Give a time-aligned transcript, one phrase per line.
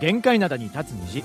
[0.00, 1.24] 限界灘に立つ虹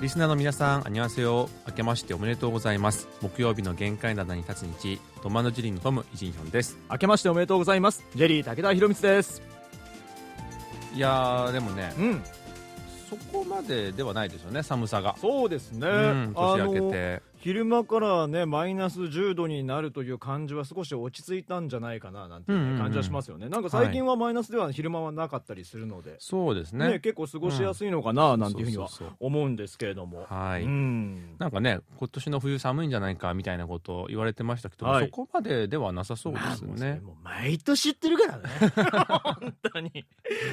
[0.00, 1.50] リスナーの皆さん、あにわせよ。
[1.66, 3.08] 明けましておめでとうございます。
[3.20, 6.78] 木曜日の限界灘に立つ日、トマノジリンのトム・イジンヒョンです。
[6.88, 9.42] 明けましておめでとうございますジェリー武田博光です
[10.94, 12.22] いやー、でもね、うん
[13.62, 15.16] までではないですよね、寒さが。
[15.20, 17.22] そうですね、うん、年明けて。
[17.40, 22.82] 昼間からねマイナス10度になるという感じは少し落ち着いたんじゃないかななんていうね、うんうんうん。
[22.82, 23.48] 感じはしますよね。
[23.48, 26.88] なんか最近はマイナスでは昼間はなかったりするので、そうですね。
[26.90, 27.00] ね。
[27.00, 28.88] 結構過ごしやすいのかななんていうふうには
[29.20, 30.26] 思うんですけれども。
[30.28, 30.64] はい。
[30.64, 31.36] うん。
[31.38, 35.06] なんかね、今年の冬寒いんじゃないかみたいなことを言われてましたけど、はい。
[35.06, 36.72] そこまでではなさそうでまあすよね。
[36.72, 38.48] もうそれもう毎年言ってるからね。
[39.40, 39.90] 本当に。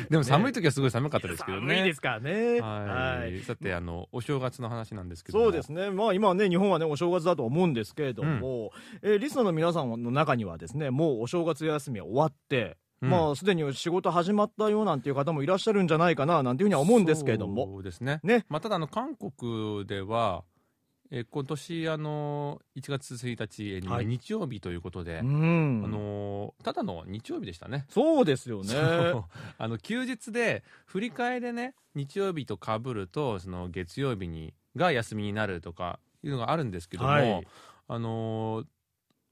[0.10, 1.76] でも寒い時はすごい寒かったですけどね。
[1.76, 2.60] 寒いですからね。
[2.62, 3.40] はい。
[3.42, 5.46] さて、あの、お正月の話なんですけども。
[5.46, 13.10] そうですね、まあ、今はね、日本はね、お正月だと思うんですけれども、えーリスナーの皆さんの中にはですね、もうお正月休みは終わって、うん。
[13.10, 18.20] まあ、すでに仕事始まったよなんていう方もいらっしゃるんじゃないかな、なんていうふうには思うんですけれども、そうですね。
[18.24, 20.44] ね、まあ、ただあの韓国では、
[21.12, 24.06] えー今年あの1月1日えーはい。
[24.08, 27.86] 日曜日ということで、うん、あのーただの日曜日でしたね。
[27.90, 28.74] そうですよね。
[29.58, 37.48] あの休日で振り替えでね日曜日とかぶるとその月曜日にが休みになるとかいうのがあるんですけども、はい。
[37.88, 38.66] あのー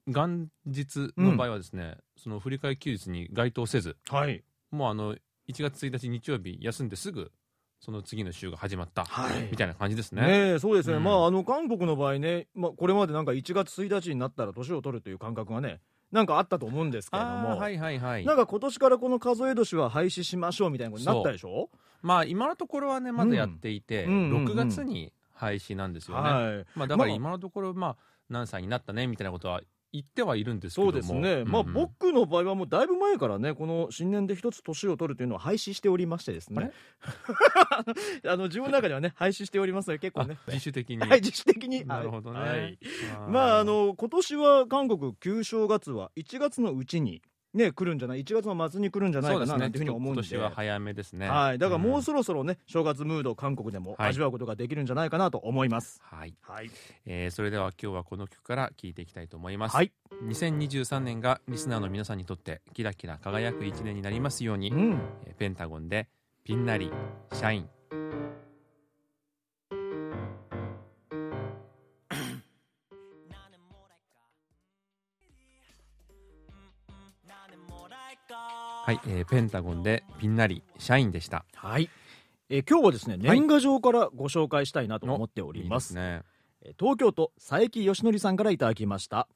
[0.05, 4.44] 元日の場合はですね、その振り替え休日に該当せずはい。
[4.69, 5.19] もうあの1
[5.64, 7.31] 月1日日曜日休んですぐ
[7.80, 9.47] その次の週が始まった、はい。
[9.49, 10.21] みたいな感じですね。
[10.21, 11.03] ねえそうですね、うん。
[11.03, 15.80] まあ、あの韓国の場合ね、まあ、これまでなんか1月1日になったら年を取るという感覚がね、
[16.11, 18.25] なんかあったと思うんですけれども、はいはいはい。
[18.25, 21.69] なんか今年からこの数え年は廃止しましょうみたいなことになったでしょ？
[22.02, 24.36] まあ今のところはねまだやっていて、うんうんうん。
[24.36, 26.65] うん6月に廃止なんですよね、はい。
[26.76, 27.15] まあ、だからまあ。
[27.15, 27.98] 今のところまあ
[28.30, 29.61] 何歳になったねみたいなことは
[29.92, 30.89] 言ってはいるんですけそども。
[30.92, 31.67] うですね、まあ、うん。
[31.67, 36.71] うん僕の場合はもうだいぶ前からね、この新年で一つ年を取るというのは廃止しておりましてですね、
[38.26, 41.86] あ の自分の中ではね、廃止しておりますので、結構あね、自主的に、はい、自主的に。
[41.86, 42.80] なるほどね、はい。
[43.30, 47.21] まあ、あの今年は韓国、旧正月は1月のうちに、
[47.53, 49.53] ね、来るんじゃない、1月の末に来るんじゃないそうですね。
[49.53, 51.27] かななんていうふうに思うんで、今年は早めですね。
[51.27, 55.99] はい、だからもうそそろそろね、正月ムード、韓国でもはい味わうことができるんじゃないかなと思います。
[56.03, 56.69] はい、はい、
[57.05, 59.91] えーそれでは今日はこの曲から聴いていきたいと思います、はい。
[60.25, 64.99] 2023年がリスナーの皆さんにとってキラキラ輝く一年になりますように、うん。
[65.25, 66.08] えーペンタゴンで
[66.43, 66.91] ピンナリ
[67.33, 67.64] シャ
[78.93, 81.45] はい、えーペンタゴンでピンナリシャインでした。
[81.55, 81.89] はい。
[82.49, 86.21] えー今日はですね年賀状からご紹介したいなと思っております,、いいですね。
[86.61, 89.27] えー東京都佐伯義則さんからいただきました。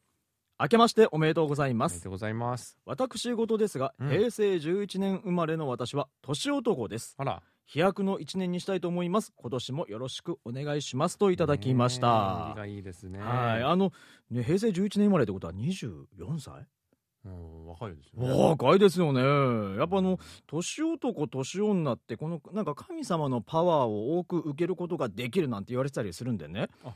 [0.59, 2.77] 明けましておめでとうございまありがとうございます。
[2.85, 4.09] 私事ですが、うん。
[4.09, 7.15] 平成11年生まれの私は年男です。
[7.17, 7.41] あら。
[7.65, 9.33] 飛躍の1年にしたいと思います。
[9.35, 13.19] 今年もよろしくお願いしますといただきました、いいですね。
[13.19, 13.63] はい。
[13.63, 13.91] あの、
[14.31, 16.65] ね、平成11年生まれってことは24歳？
[17.27, 18.43] うん若いですよね。
[18.49, 19.77] 若いですよね。
[19.77, 20.17] やっぱあの
[20.47, 26.67] 年男年女ってこのなんか神様のパワーを多く受けることができるなんて言われてたりするんでね。
[26.83, 26.93] あ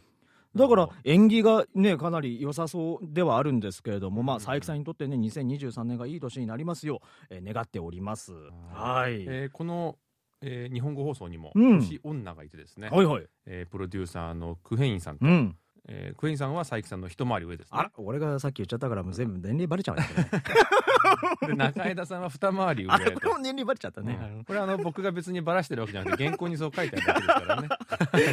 [0.54, 4.42] だから縁起がねかなり良さそうではあるんですけれども、まあうん。
[4.42, 7.02] 佐伯さんにとってね2023年がいい年になりますよ。
[7.04, 8.34] う、えー願っております。
[8.74, 9.98] はい、えーこの、
[10.42, 11.80] えー日本語放送にもうん。
[11.80, 13.26] 年女がいてですね、はいはい。
[13.46, 15.56] えープロデューサーのクヘインさんと、うん
[15.88, 17.78] えークヘインさんは佐伯さんの一回り上ですね。
[17.80, 20.30] あら俺がさっき言っちゃったからもう全部年齢バレちゃうんだけどね
[21.48, 24.44] で中枝さんは二回り上あれとこれも年齢バレちゃったね、うん。
[24.46, 27.70] これはあの僕が別にばらしてるわけじゃなくて原稿にそう書いてあるだけですからね。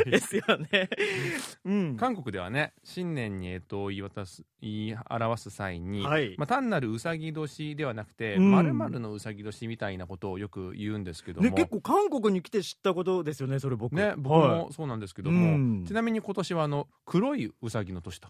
[0.11, 0.89] ですよね。
[1.65, 1.97] うん。
[1.97, 6.35] 韓国ではね新年に干支を言い渡す言い表す際に、はい。
[6.39, 8.51] まあ、単なるうさぎ年ではなくてうん。
[8.51, 13.95] まるまるのうさぎ年みたいなことをよく言うんですけども、ね、結構韓国に来て知ったことですよねそれ僕。
[13.95, 14.49] ね、僕はい。
[14.59, 15.85] もそうなんですけども、うん。
[15.87, 18.29] ちなみに今年はあの黒いうさぎの年と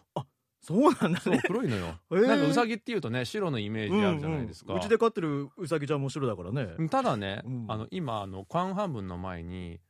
[0.60, 2.26] そうなんだそうね黒いのよ、へー。
[2.26, 4.82] なんかうさぎっていうとね白のイメージあるじゃないですか、うんうん。
[4.82, 7.64] うちで飼ってるうさぎちゃんも白だからね、ただね、うん。
[7.69, 9.81] あの今あの関半分の前に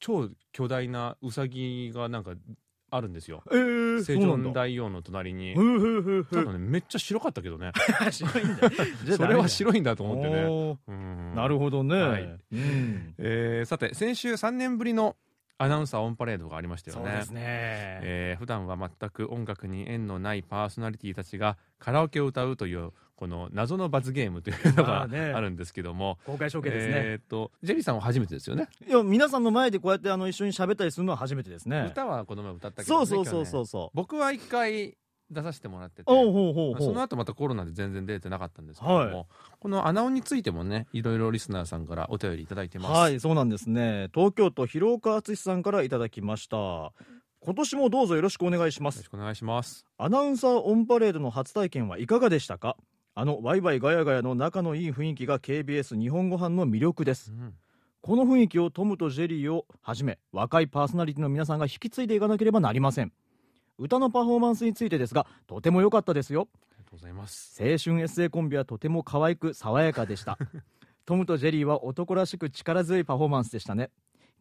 [0.00, 2.32] 超巨大なうさぎがなんか
[2.90, 3.42] あるんですよ。
[3.50, 5.54] えー、セジョン大王の隣に。
[6.30, 7.72] ただねめっちゃ白かったけどね。
[8.12, 8.70] 白いんだ。
[9.16, 11.34] それは白いいんだと思ってね。
[11.34, 12.22] なるほどね、はい。
[12.22, 15.16] うん、えーさて先週3年ぶりの
[15.62, 17.02] アナウンサーオンパレードがありましたよね。
[17.04, 25.32] そうですね、えー普段は全く音楽に縁のないパーソナリティたちがカラオケを歌うというこの謎の罰ゲームというのがまあね。
[25.32, 28.68] あるんですけども、公開処刑ですね、えーっとジェリーさんは初めてですよね？
[28.86, 31.86] いや皆さんの前でこうやってあの一緒に喋ったりするのは初めてですね。
[31.92, 33.96] 歌はこの前歌ったけど、ね、そうそうそうそうそう。
[33.96, 34.96] 僕は一回
[35.32, 36.04] 出させてもらってて。
[36.04, 39.26] その後またコロナで全然出てなかったんですけども、はい。
[39.60, 44.08] この穴尾についてもねいろいろリスナーさんからお便りいただいてます、はいそうなんですね。
[44.14, 46.92] 東京都広岡敦さんからいただきました。
[47.40, 48.96] 今年もどうぞよろしくお願いします。
[48.96, 49.84] よろしくお願いします。
[49.98, 52.76] アナウンサーオンパレードの初体験はいかがでしたか？
[53.14, 57.32] あのワイワイガヤガヤの仲のいい雰囲気が KBS 日本語版の魅力です。
[57.32, 57.54] うん。
[58.00, 63.12] この雰囲気をトムとジェリーをはじめ若いパーソナリティの皆さんが引き継いでいかなければなりません
[63.82, 66.46] 歌のパフォーマンスについてですがとても良かったですよ。
[66.70, 67.60] ありがとうございます。
[67.60, 67.76] 青春
[68.06, 70.38] SA コンビはとても可愛く爽やかでした。
[71.04, 73.90] トムとジェリーは男らしく力強いパフォーマンスでしたね。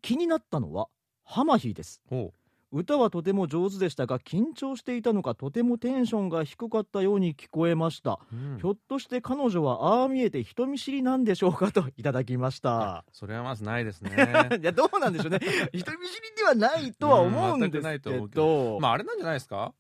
[0.04, 0.90] 気になったのは
[1.24, 2.02] ハマヒーです。
[2.12, 2.34] お
[2.72, 8.58] 歌はとても上手でしたが緊張していたのかとてもテンションが低かったように聞こえました、うん。
[8.60, 13.04] ひょっとして彼女はああ見えて人見知りなんでしょうかといただきました。
[13.12, 14.12] それはまずないですね。
[14.62, 15.40] いやどうなんでしょうね。
[15.74, 18.80] 人見知りではないとは思うんですけど。
[18.80, 19.74] まああれなんじゃないですか？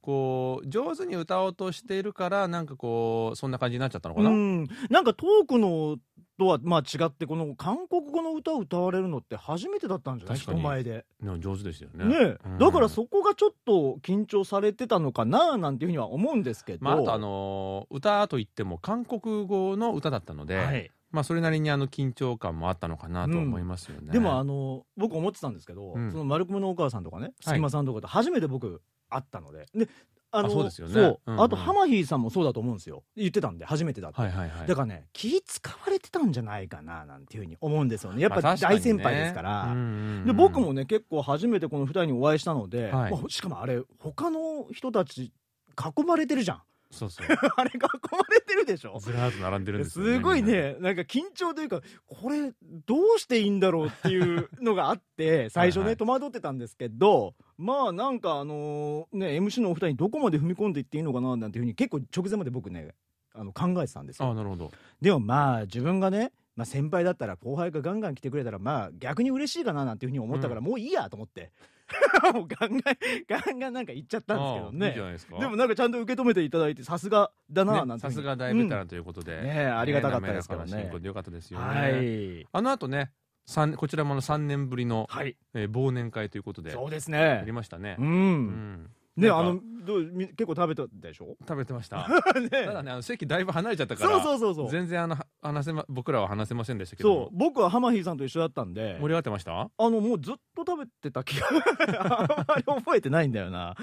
[0.00, 5.96] こう上手に歌おうとしているからなんかこうそんな感じになっちゃったのかな、うん、なんかトークの
[6.38, 10.38] とはまあ違ってこの韓国語の歌を歌われるのって初めてだったんじゃない？
[10.38, 11.04] 人前で。
[11.38, 12.04] 上手ですよね。
[12.04, 12.58] ねうん。
[12.58, 26.12] だからそこがちょっと緊張されてたのかななんていうふうには思うんですけど、まあ、あとあのー歌といっても韓国語の歌だったので、はい、まあそれなりにあの緊張感もあったのかなと思いますよね、でもあの僕思ってたんですけど、うん。
[26.12, 27.34] そのマルコムのお母さんとかねはい。
[27.44, 29.66] 隙間さんとかと初めて僕会ったので。
[29.74, 29.88] で
[30.32, 30.94] あのあそうですよね。
[30.94, 31.20] そう。
[31.26, 31.42] うんうん。
[31.42, 33.04] あとハマヒーさんもそうだと思うんですよ。
[33.16, 34.66] 言ってたんで初めてだって、はいはいはい。
[34.66, 38.22] だからね気使われてたんじゃないかななんていうふうに思うんですよね。
[38.22, 39.78] やっぱ大先輩ですから、うんうんう
[40.22, 40.26] ん。
[40.26, 43.12] で僕もね結構初めてこの2人にお会いしたので、はい。
[43.12, 45.32] まあしかもあれ他の人たち
[45.78, 47.26] 囲まれてるじゃんそうそう。
[47.56, 47.88] あれ囲ま
[48.32, 48.98] れてるでしょ？
[49.00, 50.76] ずらーっと並んでるんですよねすごいね。
[50.80, 52.52] なんか緊張というかこれ
[52.86, 55.96] どうしていいんだろうっていうのがあって 最初ねはいはい。
[55.96, 62.94] 戸惑ってたんですけどまあなんかあのね MC のお二人にどこまで踏み込んでいっていいのかななんていうふうに結構直前まで僕ね
[63.34, 64.28] あの考えてたんですよ。
[64.30, 64.70] あなるほど。
[65.00, 71.52] でもまあ自分がね、まあ、先輩だったら後輩がガンガン来てくれたらまあ逆に嬉しいかななんていうふうに思ったから、うもういいやと思って
[72.34, 72.96] もうガンガン
[73.28, 75.38] ガンガンなんか言っちゃったんですけどああいいじねゃないですか。
[75.38, 78.22] でもなんかちゃんと受け止めていただいてさすがだななんねさていうふうに。
[78.22, 80.70] すが大ベテランということで、ねえありがたかったですからね。
[80.70, 82.46] 進行でよかったですよね、はい。
[82.52, 83.12] あの後ね
[83.46, 85.36] 三こちらもあの3年ぶりの、はい。
[85.54, 86.72] えー忘年会ということで。
[86.72, 87.96] そうですやりねましたね。
[87.98, 91.36] う、うんんねあのどうみ結構食べたでしょ？
[91.40, 92.08] 食べてました。
[92.40, 92.48] ね。
[92.50, 94.70] ただねあの席だいぶ離れちゃったからそうそうそうそう。
[94.70, 97.08] 全然あのは話せ、ま、僕らは話せませんでしたけど。
[97.26, 97.36] そう。
[97.36, 98.94] 僕はハマヒーさんと一緒だったんで。
[99.00, 99.60] 盛り上がってました？
[99.60, 103.76] あのもうずっと食べてた気があんまり覚えてないんだよな。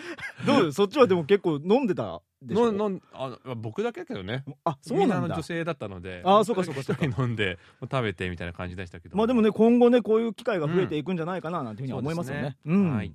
[0.46, 0.64] どう？
[0.66, 2.72] ですそっちはでも結構飲んでたでしょ？
[2.74, 4.44] ののあ僕だけだけどね。
[4.66, 6.22] あそうみんなあなんだの女性だったので。
[6.26, 7.06] あそうかそうかそうか。
[7.06, 9.16] 一人飲んで食べてみたいな感じでしたけど。
[9.16, 12.42] まあでもね今後ねこういう機会が増えていくんじゃないかななんていうふうに思いますよね。
[12.42, 12.76] そうですね。
[12.90, 12.96] ん。
[12.96, 13.14] はい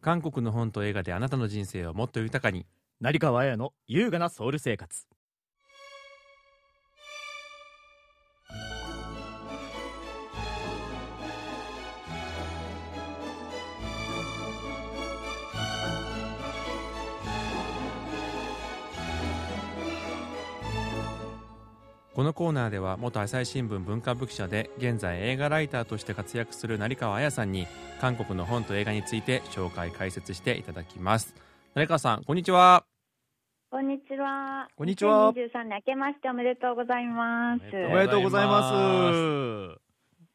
[0.00, 2.66] 韓国の本と映画であなたの人生をもっと豊かに。
[3.00, 5.06] 成川綾の優雅なソウル生活
[22.14, 27.68] このコーナーでは元朝日新聞文化部記者で現在映画ライターとして活躍する成川彩さんに
[28.00, 31.34] 韓国の本と映画について紹介解説していただきます
[31.74, 32.84] 成川さんこんにちは
[33.70, 34.66] こんにちは。
[34.76, 37.62] こんにちは2023年明けましておめでとうございます。
[37.72, 38.58] おおめでとうございま
[39.12, 39.89] おす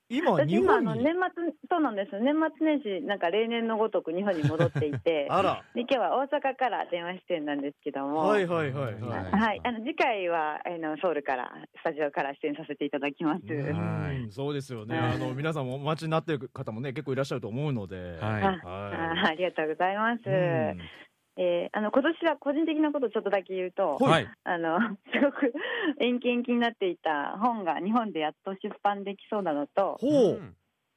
[0.09, 0.85] 今私日本に？
[0.85, 2.19] 今あの年末そうなんです。
[2.19, 5.63] 年末年始なんか例年のごとく日本に戻っていて、 あら。
[5.74, 9.01] で今日は大阪から電話出演なんですけども、はいはいはいはい。
[9.01, 9.31] はい。
[9.31, 9.62] はい。
[9.63, 13.45] あの次回はあのソウルからスタジオから出演させていただきます。
[13.45, 15.12] ねはそうですよね、はい。
[15.13, 18.15] あの皆さんもお待ちになってる方もね結構いらっしゃると思うので、はい。
[18.21, 20.21] あはあありがとうございます。
[21.37, 24.11] うんえーあの今年は個人的なことをちょっとだけ言うと、はい。
[24.11, 24.79] はいあの
[25.13, 25.53] すごく
[25.99, 30.55] 延期延期になっていた本が日本でやっと出版できそうなのと、ほう、ん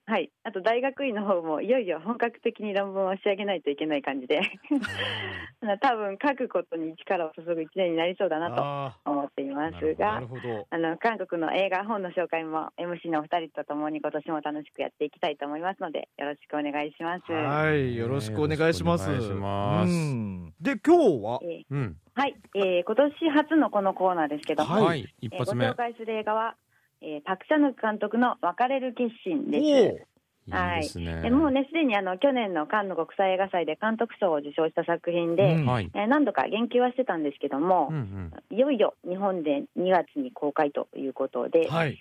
[0.08, 4.40] はい、あと大学院の方もいよいよ本格的に論文を仕上げないといけない感じで。
[5.82, 10.66] 多分書くことに力を注ぐ一年になりそうだなとあ思っていますーなるがほど。
[10.70, 17.30] あの韓国の映画本の紹介も MC のお二人とともに今年も楽しくやっていきたいと思いますのでよろしくお願いします。
[17.30, 19.12] はいよろしくお願いします,、で
[20.78, 21.40] 今日は？
[21.42, 21.64] えー。
[21.70, 21.96] うん。
[22.14, 25.66] はい、えー今年初のこのコーナーですけども、はい、一えー発目。
[25.66, 26.56] ご紹介する映画は
[27.02, 29.64] えーパク・チャヌク監督の別れる決心です。
[29.64, 29.72] いい
[30.50, 31.22] ですね。
[31.24, 35.90] えもうね、すでにあの去年のカンヌ国際映画祭で監督賞を受賞した作品で、うんはい。
[35.94, 38.56] えー何度か言及はしてたんですけどもうん、うん。
[38.56, 41.98] いよいよ日本で2月に公開ということで、はい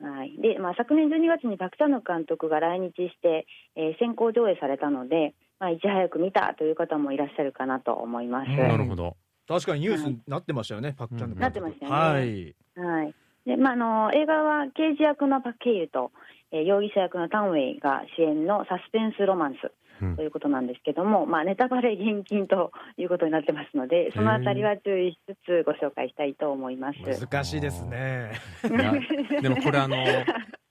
[0.00, 8.50] はいでまあ、昨年12月にパク・チャヌク監督が来日して、えー先行上映されたので、まあ、いち早く見たという方もいらっしゃるかなと思います。
[8.50, 9.16] うんなるほど。
[9.48, 13.14] 確かにニュースになってましたよね、パクチャンの監督なってましたよねはいはい
[13.48, 16.12] でまあ、あの映画は刑事役のパク・ケイユと、
[16.52, 20.16] えー容疑者役のタン・ウェイが主演のサスペンスロマンスうん。
[20.16, 27.20] ということなんですけども、まあ、ネタバレ厳禁ということになってますので、そのあたりは注意しつつご紹介したいと思います。
[27.26, 28.32] 難しいですね。
[29.42, 29.96] でもこれあの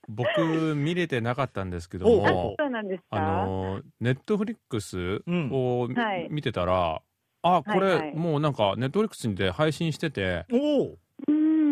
[0.08, 6.28] 僕見れてなかったんですけども、そうなんですか、あのネットフリックスをはい。
[6.30, 7.02] 見てたら、
[7.42, 8.14] あこれ、はいはい。
[8.14, 10.98] もうなんかネットフリックスで配信してて、おお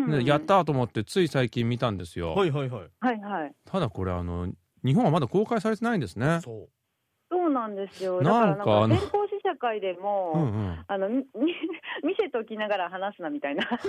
[0.07, 2.33] うんねやったーと思ってつい最近見たんですよ。
[2.33, 4.47] はいはいはいはいはいただこれあの
[4.83, 6.39] 日本はまだ公開されてないんですね。
[6.43, 6.69] そう
[7.47, 8.21] そうなんですよ。
[8.21, 10.79] だなんからなんか先行試写会でも、うんうん。
[10.87, 11.23] あのみ
[12.03, 13.63] 見せときながら話すなみたいな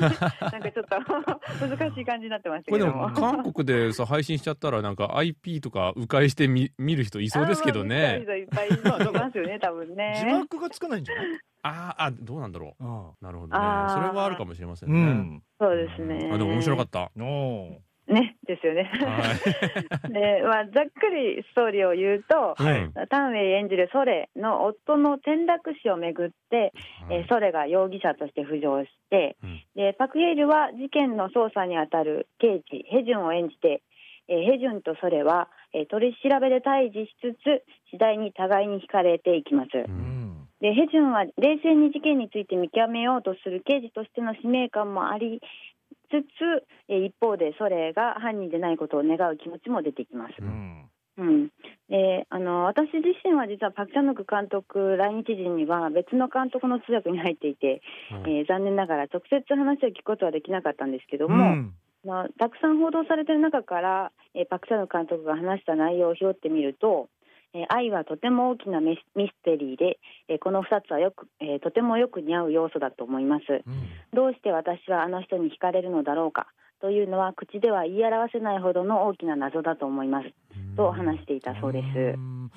[0.51, 0.97] なんかちょっと
[1.67, 3.33] 難しい感じになってましたこれでもけども。
[3.33, 8.73] 韓国でさ配信しちゃったらなんか IP とか迂回してみ見る人いそうですけどねいっぱいい
[9.13, 10.25] ますよね、多分字ね。
[10.33, 11.27] 幕がつかないんじゃない？
[11.63, 13.25] あーあどうなんだろあう。
[13.25, 13.65] なるほどね。
[13.91, 15.01] それはあるかもしれませんうね。
[15.05, 16.31] んそうですね。
[16.33, 17.11] あでも面白かった。
[17.21, 18.85] おおね、ですよね。
[18.85, 20.13] はい。
[20.13, 26.73] で、まあ、ざっくりストーリーを言うと、はいうんタンウェイ演じるソレの夫の転落死をめぐって、
[27.11, 33.83] えーソレが容疑者として浮上して、うんでパク・ヘイルは事件の捜査に当たる刑事ヘジュンを演じて、
[34.29, 39.69] えーヘジュンとソレは、えー取り調べで対峙しつつ次第に互いに惹かれていきます。
[39.77, 40.19] ううんん
[40.61, 45.41] でヘジュンは冷静に事件について見極めようとする刑事としての使命感もあり
[46.11, 50.35] つつ、えー一方でソレが犯人でないことを願う気持ちも出てきます。
[50.41, 50.91] うん。
[51.19, 51.49] うん、
[51.89, 61.75] であの私自身は実はパク・チャヌク監督来日時には別の監督の通訳に入っていて、はいえー残念ながら直接話を聞くことはできなかったんですけどうも、ん。
[62.05, 67.09] まあ、たくさん報道されている中から、えーパク・チャヌク監督が話した内容を拾ってみると、
[67.55, 73.45] えー愛はとても大きなミステリーで、えーこの2つはよく、えーとてもよく似合う要素だと思います。
[73.49, 73.63] うん。
[74.15, 76.47] どうして私はあの人に惹かれるのだろうか？
[76.81, 80.29] というのは口では言い表せないほどの大きな謎だと思います。
[80.77, 81.99] と話していたそうです。
[81.99, 82.51] うん。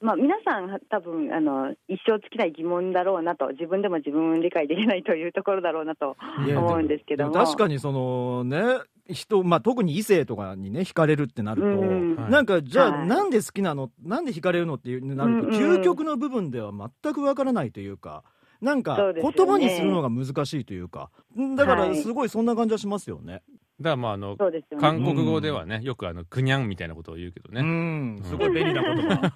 [0.00, 8.58] まあ、皆さん多分あの一生尽きない疑問だろうなと自分でも自分を理解できないというところだろうなと思うんですけども確かにそのね
[9.08, 13.90] 人、まあ、特に異性とかにね惹かれるってなると、うんはいなんかじゃあ、はいなんで好きなの？
[14.02, 18.24] なんで惹かれるのっていうなると、うんうん究極の部分では全くわからないというか
[18.62, 23.42] なんか言葉にするのが難しいというかんだからはいすごいそんな感じはしますよね。
[23.80, 24.62] だからまああのね。
[24.80, 27.62] 韓国語ではねよくあのクニャンみたいなことを言うけどうね。
[27.62, 29.32] んすごい便利な言葉。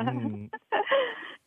[0.00, 0.50] う ん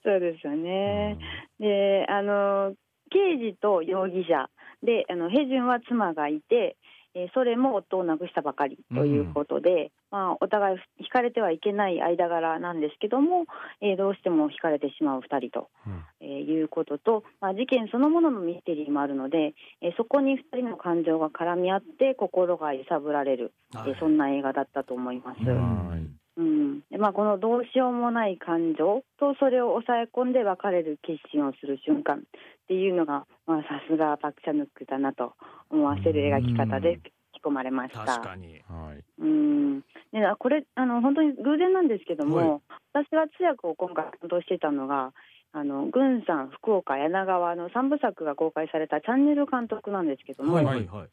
[0.03, 1.17] そうですよね。
[1.59, 2.75] であの
[3.09, 4.49] 刑事と容疑者
[4.83, 6.77] であのヘジュンは妻がいて、
[7.15, 13.45] えーそれも夫を亡くしたばかりということで、まあ、お互い惹かれてはいけない間柄なんですけども、
[13.81, 16.03] えーどうしても惹かれてしまう2人と、うん。
[16.21, 25.39] えーいうことと、まあ、事件そのもののミステリーもあるので、えーそこに2人の感情が絡み合って心が揺さぶられる、えーそんな映画だったと思います。
[26.37, 32.21] うんまあ、このどうしようもない感情とそれを抑え込んで別れる決心をする瞬間っ
[32.67, 35.33] ていうのがまあさすがパク・チャヌックだなと
[35.71, 38.05] 思わせる描き方で吹き込まれました。
[38.05, 38.61] 確かに。
[38.69, 39.03] はい。
[39.19, 39.81] うん
[40.13, 42.59] であこれあの本当に偶然なんですけども、は
[42.93, 45.13] 私は通訳を今回担当していたのが
[45.53, 51.09] あの軍さん、福岡、柳川の3部作が公開されたチャンネル監督なんですけども、はいはいはい。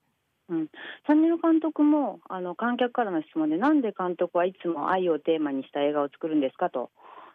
[0.49, 6.71] チャンネル監督もあの観客からの質問で、なんで監督はいつも愛をテーマにした映画を作るんですか？
[6.71, 6.91] と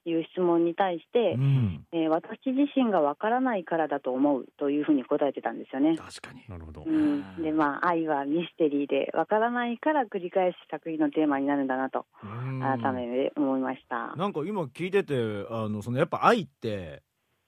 [0.06, 5.98] いう質問に対して、うんえー私自身がわからないからだと思うというふうに答えてたんですよね。
[5.98, 6.44] 確かに。
[6.48, 6.90] なるほどう。
[6.90, 14.16] ん、でまあ愛はミステリーでわからないから繰り返し作品のテーマになるんだなとうん改めて思いました。
[14.16, 15.16] なんか今聞いてて
[15.50, 17.02] あのそのやっぱ愛って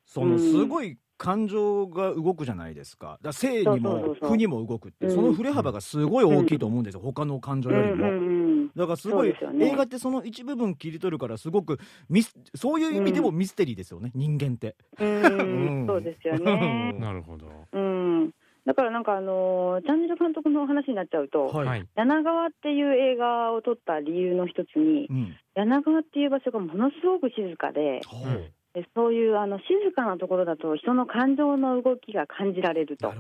[0.06, 3.12] そのうんすごい感情が動くじゃないですか。
[3.12, 5.10] だから性にも負にも動くって、う。
[5.10, 5.12] ん。
[5.12, 8.08] その振れ幅がすごい大きいと思うんですよ、他の感情よりも。
[8.08, 9.68] うんうんうんだからすごい、すよね。
[9.72, 11.78] 映画ってその一部分切り取るからすごく
[12.10, 14.76] ミスそういう意味でもミステリーですよね、人間って。
[14.98, 15.24] うん。
[15.24, 16.94] うんそうですよね。
[16.98, 17.48] なるほど。
[17.74, 18.32] うん、
[18.66, 21.68] だからなんかあのーチャンネル監督の話になっちゃうと、はい。
[21.68, 21.88] はい。
[21.96, 25.36] 柳川っていう映画を撮った理由の一つに、うん。
[25.56, 28.52] 柳川っていう場所がものすごく静かで、はで
[28.96, 33.14] そういうあの静かなところだと人の感情の動きが感じられると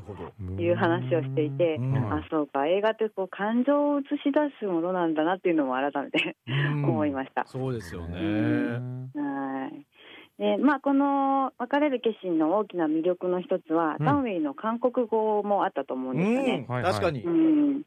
[0.58, 2.14] いう話をしていて、うん。
[2.14, 2.68] あそうか。
[2.68, 6.86] 映画ってこう感情を映し出すものなんだなっていうのも改めてうん。
[6.86, 7.46] 思いました。
[7.48, 8.18] そうですよね。
[9.14, 9.86] はい。
[10.42, 14.06] でまあ、この別れる決心の大きな魅力の一つは、うん。
[14.06, 16.66] タンウェイの韓国語もあったと思うんですよね。
[16.68, 16.74] うん。
[16.74, 16.94] はいはい。
[16.94, 17.24] 確かに。
[17.24, 17.82] うん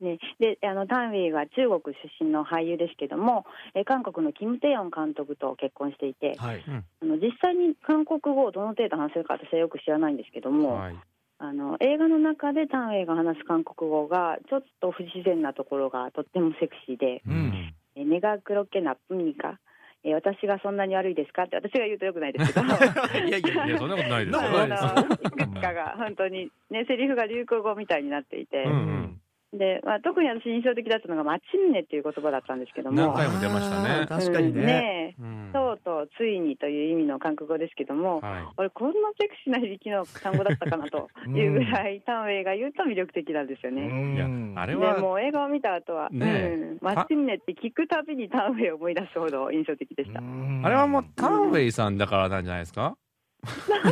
[0.00, 6.64] ね、であのタンウェイは中国出身の俳優ですけども、え韓国のキム・テヨン監督と結婚していて、はい。
[6.66, 10.96] あの実際に韓国語をどの程度話せるか私はよく知らないんですけども、はい。
[11.38, 19.58] あの映画の中でタンウェイが話す韓国語がちょっと不自然なところがとってもセクシーでうん「えネガクロケナプミカ」
[20.04, 22.66] え私がそんなに悪いですか?」って私が言うとよくないですけど。
[23.26, 24.50] いやいやいやそんなことないですよ。
[24.68, 29.20] ないくつかが本当にねセリフが流行語みたいになっていて、うんうん
[29.52, 32.96] で、まあ、特に私印象的だったのが「マチムネ」っていう言葉だったんですけども。
[32.96, 34.06] 何回も出ましたね。
[34.06, 34.60] 確かにね。
[34.60, 35.50] うんねうん。
[35.52, 44.14] とうとうついにという意味の韓国語ですけども、は俺こんなセクシーな響きの単語だったかなと いうぐらい、タンウェイが言うと魅力的なんですよね。
[44.14, 46.54] いやうあれはもう映画を見た後は、ねえ。
[46.54, 50.20] うん、マチムネって聞くたびにタンウェイを思い出すほど印象的でした。
[50.20, 50.62] うん。
[50.64, 52.96] あれはもうタンウェイさんだからなんじゃないですか？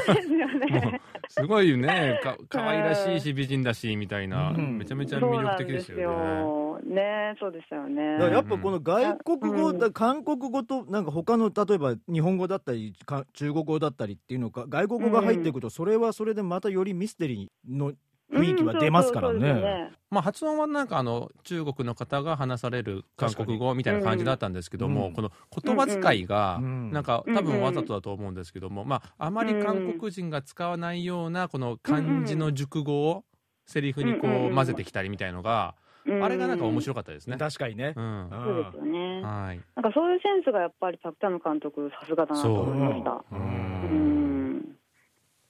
[0.06, 1.00] そうですよね。
[1.28, 6.80] すごいねか可愛らしいし美人だしみたいなうんめちゃめちゃ魅力的ですすよねよ。
[6.84, 8.02] ね、そうですよね。
[8.30, 17.92] やっぱこの外国語、うんだ韓国語となんか他の例えば日本語だったりか中国語だったりっていうのか外国語が入っていくとそれはそれでまたよりミステリーの
[18.32, 19.90] 雰囲気は出ますからね。
[20.10, 25.30] まあ発音はなんかあの中国の方が話される韓国語みたいな感じだったんですけども、うんこの
[25.62, 33.24] 言葉遣いがうんなんか多分わざとだと思うんですけども、まああまり韓国人が使わないようなこの漢字の熟語を
[33.66, 35.88] セリフにこう混ぜてきたりみたいのが、うん
[36.22, 37.36] あれがなんか面白かったですね。
[37.36, 37.92] 確かにね。
[37.94, 39.20] うんそうですよね。
[39.22, 39.60] はい。
[39.76, 43.10] なんかそういうセンスがやっぱりパク・チャヌ監督さすがだなと思いました。
[43.10, 44.37] ううん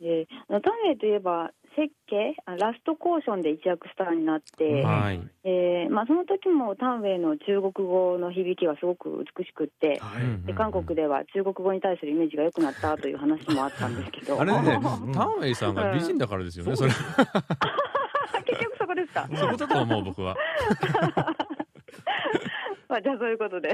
[0.01, 0.05] ん。
[0.05, 5.21] で、タンウェイといえば設計あラストコーションで一躍スターになって、はい。
[5.45, 9.99] えーまあその時もタンウェイの中国語の響きがすごく美しくって。
[10.01, 16.91] はいうんで韓国では中国語に対するイメージが良くなったという話もあったんですけどあれね、 うんタンウェイさんが美人だからですよね、それ。
[18.45, 20.37] 結局そこですか、 そことだと思う、僕は。
[22.89, 23.69] まあ、じゃあそういうことで。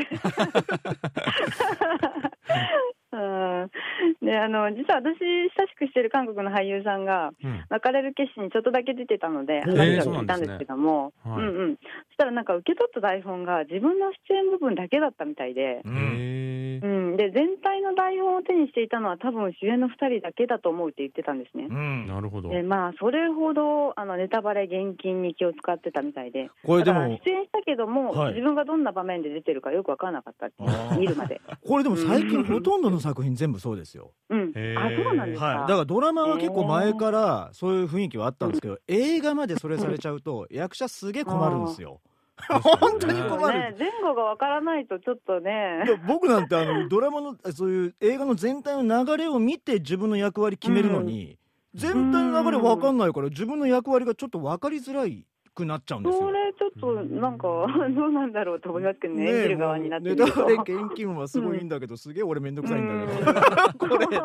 [3.64, 7.64] うんであの実は私親しくしてる韓国の俳優さんがうん。
[7.70, 17.16] 別れる決心にちょっとだけ出てたので話を聞いたんですけども、そうなんですねうんうん、そしたらなんか受け取った台本が自分の出演部分だけだったみたいで、うん。
[17.16, 21.66] で全体の台本を手にしていたのは多分主演の2人だけだと思うって言ってたんですね。
[21.68, 22.06] うん。
[22.06, 22.48] なるほど。
[22.48, 28.34] でまあ、それほどあのネタバレ厳禁に気を使ってたみたいで、これでも出演したけども、はい。
[28.34, 30.98] 自分がどんな場面で出てるかよく分からなかったっていうあー。
[30.98, 31.40] 見るまで。
[31.66, 34.12] これでも最近ほとんどの作品全部そうですよ。
[34.30, 35.46] うん、あそうなんですか？
[35.46, 42.00] はい、だからドラマは結構前からそういう雰囲気はあったんですけど、映画までそれされちゃうと役者すげえ困るんですよ。
[42.50, 45.88] 本当に困るね、前後が分からないとちょっとねい。
[45.88, 51.38] や僕なんてあのドラマのそういう映画の全体の流れを見て自分の役割決めるのに、
[51.74, 56.32] 全体の流れ分かんないから自分の役割がちょっと分かりづらいくなっちゃうんですよ。
[56.58, 57.48] ちょっとなんか
[57.94, 60.26] どうなんだろうと思いますけどね、演じる側になってみると。
[60.26, 64.18] ネタバレ現金はすごいいいんだけど、すげえ俺めんどくさいんだけど、 これで。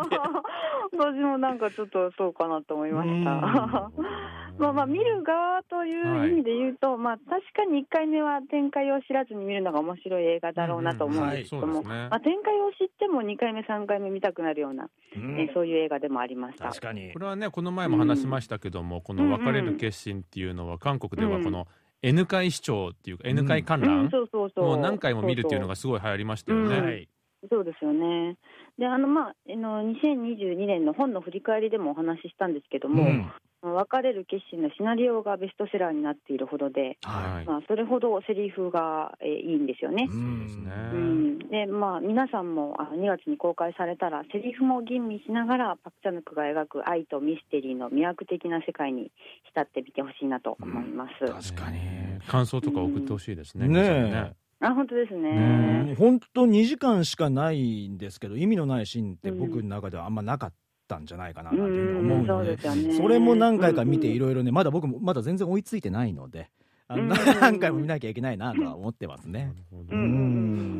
[1.00, 3.92] 私もなんかちょっとそうかなと思いました。
[4.60, 12.08] まあまあ見る側という意味で言うと、まあ確かに1回目は展開を知らずに見るのが面白い映画だろうなと思うんですけども、そうですね。
[12.10, 15.40] まあ、展開を知っても2回目3回目見たくなるような、うん。
[15.40, 16.66] えーそういう映画でもありました。
[16.68, 17.14] 確かに。
[17.14, 21.68] これはねこの前も話しましたけども、この別れる決心っていうのは韓国ではこの
[22.02, 27.08] N 回視聴っていうか N 回観うん覧そう何回も見るっていうのがすごい流行りましたよね。
[27.50, 28.38] そうですよね。
[28.80, 33.32] で、あの、まあ、あの、2022年の本の振り返りでもお話ししたんですけども、うん。
[33.62, 37.46] 別れる決心のシナリオがベストセラーになっているほどで、はい。
[37.46, 40.08] まあ、それほどセリフが、えーいいんですよね。
[40.10, 40.64] うん。
[40.64, 49.12] でうん、でまあ、皆さんもあの2月に公開されたらセリフも吟味しながらパク・チャヌクが描く愛とミステリーの魅惑的な世界に
[49.44, 51.52] 浸ってみてほしいなと思います。
[51.52, 51.80] 確かに。
[51.80, 53.68] ね感想とか送ってほしいですね。
[53.68, 55.86] ねあ本当ですね。
[55.86, 60.54] ね本当2時間しかないんですけど意味のないシーンって僕の中ではあんまなかっ
[60.88, 62.94] たんじゃないかななんていうふうに思うので,、うんそね。
[62.96, 66.50] それも何回か見ていろいろねまだ僕もまだ全然追いついてないので
[66.90, 69.54] 何回も見なきゃいけないなとは思ってますね。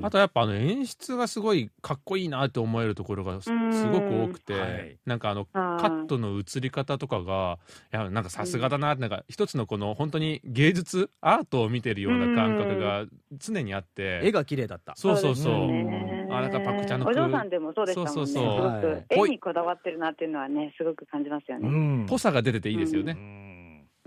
[0.02, 4.98] あとやっぱあの演出がすごいかっこいいなって思えるところがすごく多くて、はい。
[5.06, 7.60] なんかあのカットの映り方とかが
[7.94, 13.06] いやなんかさすがだなってなんか一つのこの本当に芸術アートを見てるような感覚が
[13.38, 14.94] 常にあって、絵が綺麗だった。
[14.96, 16.28] そうそうそう、うんね。
[16.32, 18.14] あなんかパクチャのお嬢さんでもそうでしたもんね。
[18.14, 18.66] そうそうそう。
[18.66, 18.82] はい。
[18.82, 21.70] く絵にこだわってるなっていうのはね、すごく感じますようね。
[21.70, 23.49] んぽさが出てていいですようね。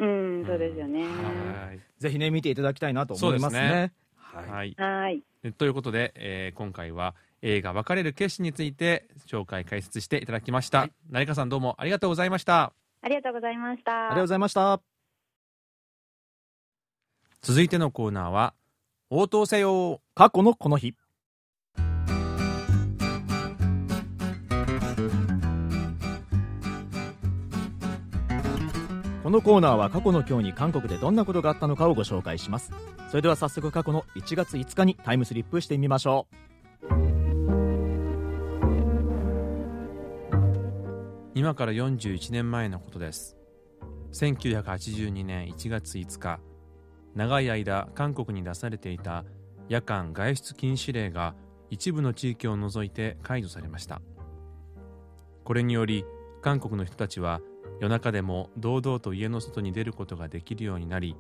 [0.07, 1.03] んうん、そうですよね。
[1.05, 4.75] はいぜひね見ていただきたいなと思いますねすねはいはい。
[4.77, 5.23] はい。
[5.45, 10.89] えということで、えー今回は映画別れる決心について紹介解説していただきました。
[11.11, 12.73] 成川さんどうもありがとうございました。
[13.03, 13.93] ありがとうございました。
[13.93, 14.81] ありがとうございました
[17.43, 18.55] 続いてのコーナーは
[19.11, 20.95] 応答せよ過去のこの日
[29.33, 32.71] のコーナーは過去の今日に韓国でどんなことがあったのかをご紹介します。
[33.09, 36.37] それでは早速過去の1月5日にタイムスリップしてみましょう。
[41.35, 43.37] 今から41年前のことです。
[44.13, 46.39] 1982年1月5日
[47.15, 49.25] 長い間韓国に出されていた
[49.69, 51.35] 夜間外出禁止令が
[51.71, 54.03] 一部の地域を除いて解除されました。
[55.45, 56.05] これにより
[56.43, 57.41] 韓国の人たちは
[57.81, 61.17] 夜中でも堂々と家の外に出ることができるようになり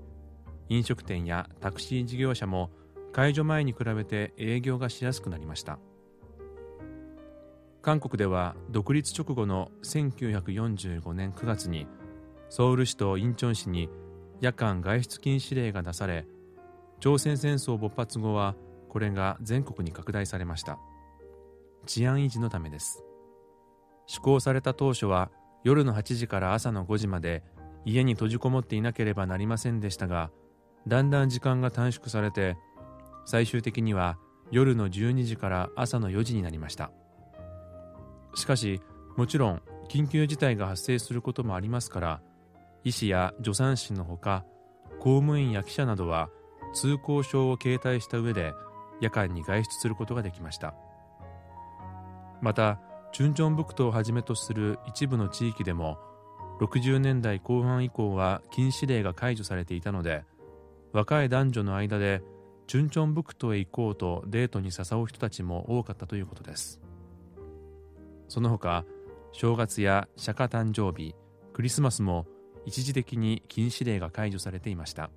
[0.69, 2.71] 飲食店やタクシー事業者も
[3.13, 5.79] 解除前に比べて営業がしやすくなりました。
[7.83, 11.89] 韓国では独立直後の1945年9月に
[12.49, 13.91] ソウル市とインチョン市に
[14.41, 16.27] 夜間外出禁止令が出され
[17.01, 18.55] 朝鮮戦争勃発後は
[18.89, 20.79] これが全国に拡大されました。
[21.87, 23.03] 治安維持のためです。
[24.07, 25.31] 施行された当初は
[25.65, 27.43] 夜の8時から朝の5時まで
[27.85, 30.31] 家に閉じこもっていなければなりませんでしたが
[30.87, 32.57] だんだん時間が短縮されて
[33.25, 34.19] 最終的には
[34.51, 36.91] 夜の12時から朝の4時になりました。
[38.35, 38.81] しかし
[39.17, 42.23] もちろん緊急事態が発生することもありますから
[42.85, 44.45] 医師や助産師のほか
[45.01, 46.31] 公務員や記者などは
[46.75, 48.55] 通行証を携帯した上で
[49.01, 50.75] 夜間に外出することができました。
[52.41, 52.81] また
[53.13, 55.99] チュンチョンブクトをはじめとする一部の地域でも
[56.61, 60.25] 60年代後半以降は禁止令が解除されていたので
[60.93, 62.23] 若い男女の間で
[62.67, 66.81] チュンチョンブクトへ行こうとデートに誘う人たちも多かったということです。
[68.29, 68.87] その他
[69.33, 71.15] 正月や釈迦誕生日
[71.53, 72.27] クリスマスも
[72.65, 75.11] 一時的に禁止令が解除されていました。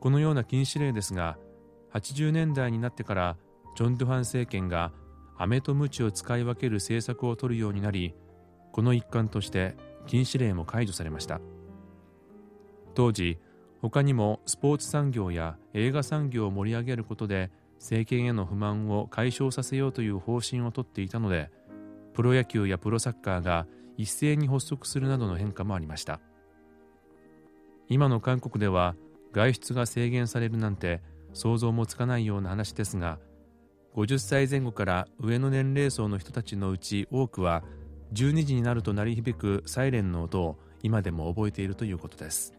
[0.00, 1.36] このような禁止令ですが
[1.92, 3.36] 80年代になってから
[3.76, 4.92] ジョン・ドゥファン政権が
[5.38, 8.14] 飴と鞭を使い分ける政策を取るようになり
[8.72, 11.40] この一環として禁止令も解除されました。
[12.94, 13.38] 当時
[13.82, 21.50] 他にもスポーツ産業や映画産業を盛り上げることで政権への不満を解消させようという方針をとっていたので
[22.14, 23.66] プロ野球やプロサッカーが
[23.98, 26.20] 一斉に発足するなどの変化もありました。
[27.88, 28.96] 今の韓国では
[29.32, 31.02] 外出が制限されるなんて
[31.34, 33.18] 想像もつかないような話ですが
[33.96, 37.64] 50歳前後から上の年齢層の人たちのうち多くは
[38.12, 42.52] 12時になると鳴り響くサイレンの音を今でも覚えているということです。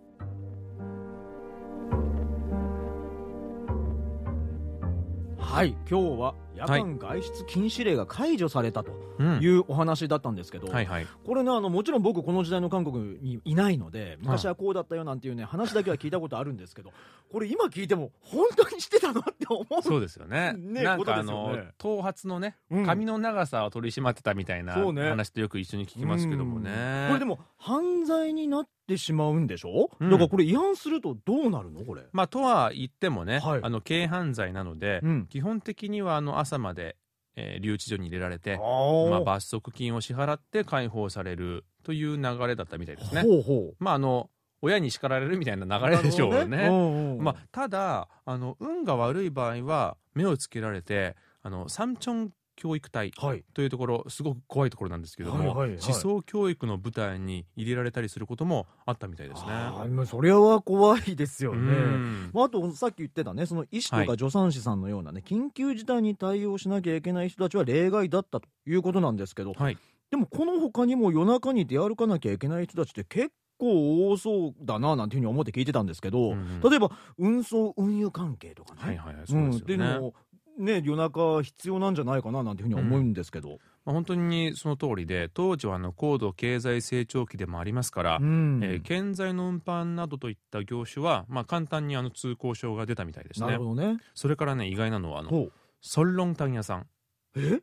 [5.38, 9.39] はい今日は夜間外出禁止令が解除されたとうん。
[9.41, 11.08] いうお話だったんですけど、はいはい。
[11.26, 16.91] これねあのもちろん僕この時代の韓国にいないので昔はこうだったよなんていうね話だけは聞いたことあるんですけど
[17.32, 20.54] これ今聞いても本当にしてたのって思うそうですよね。
[20.54, 22.86] ねなんかあの、頭髪のねうん。
[22.86, 27.08] 髪の長さを取り締まってたみたいな話とよく一緒に聞きますけどもね。
[27.10, 30.10] これでも犯罪になってしまうんでしょ、うん。
[30.10, 31.82] だからこれ違反するとどうなるの？
[31.82, 33.60] これ、まあとは言ってもね、はい。
[33.62, 36.96] あの軽犯罪なので、うん、基本的にはあの朝まで、
[37.36, 43.22] えー留置所に入れられて、あまあ、罰則金を支払って解放されるという流れだったみたいですね。
[43.22, 44.30] ほうほうまああの
[44.62, 46.46] 親に叱られるみたいな流れでしょうね。
[46.46, 53.46] なるほどうんうんまあ、ただあの運が悪い場合は目をつけられてあのサムチョン教育隊はい。
[53.54, 55.80] というところすごく怖いところなんですけども、はいはいはい。
[55.82, 59.48] 思想教育の舞台に入れられたりすることもあったみたいですね。
[59.50, 61.62] あそれは怖いですようね。
[61.62, 62.32] ん。
[62.34, 64.08] まあ、あとさっき言ってたねその医師とはい。
[64.08, 69.78] か助産師さんのようなね、緊急事態に対応しなきゃいけない人たちは例外だったということなんですけど、はい。
[70.10, 76.70] でもこの他にも夜中に出歩かなきゃいけない人たちって結構多そうだななんていうふうに思って聞いてたんですけど、うんうん。
[76.70, 79.86] 例えば運送運輸関係とかね、はいはいはいそうですよね。
[79.86, 80.13] うのも
[80.58, 88.60] ね夜中必要なんじゃないかななんていうふうに思うんですけど、まあ、本当にその通りで当時はあの高度経済成長期でもありますから、うん。
[88.63, 93.48] えー建材の運搬などといった業種は、まあ、簡単にあの通行証が出たみたいですね。
[93.48, 93.98] なるほどね。
[94.13, 95.50] それからね意外なのはあの
[95.82, 96.88] ソンロンタン屋さん。
[97.36, 97.62] え、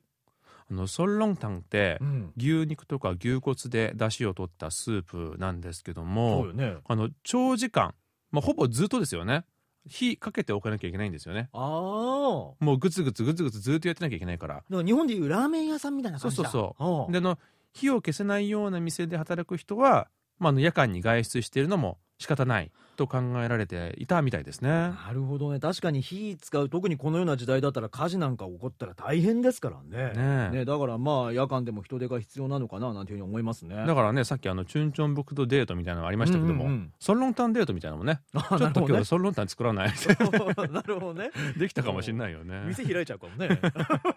[0.71, 6.77] あのソンロンタンってうん、牛肉とか牛骨で出汁を取ったスープなんですけどもよね。
[6.87, 7.95] あの長時間、
[8.31, 9.45] まあ、ほぼずっとですよね
[9.89, 11.51] 火かけておかなきゃいけないんですよね。
[11.53, 14.63] ああもうグツグツグツグツずっとやってなきゃいけないから。
[14.71, 16.45] 日本でいうラーメン屋さんみたいな感じだ。
[16.45, 17.39] そうそうそであの
[17.73, 24.71] 火を消せないような店で働く人は、まあ、あの夜間に外出しているのも仕方ないと考えられていたみたいですね。
[24.71, 25.61] なるほどね。
[25.61, 30.13] 確かに火使う特にこのような時代だったら火事なんか起こったら大変ですからね。
[30.13, 30.51] ねえ。
[30.59, 33.77] ねだからまあ夜間でも人手が必要なのかななんていうふうに思いますね。
[33.87, 36.75] だからねさっきあのチュンチョンブクドデートみたいなのがありましたけども、うんうん。
[36.75, 38.21] うんソンロンタンデートみたいなのもね。
[38.35, 39.93] あちょっと今日ソンロンタン作らない。
[40.71, 41.31] なるほどね。
[41.57, 42.63] できたかもしれないよね。
[42.67, 43.61] 店開いちゃうかもね。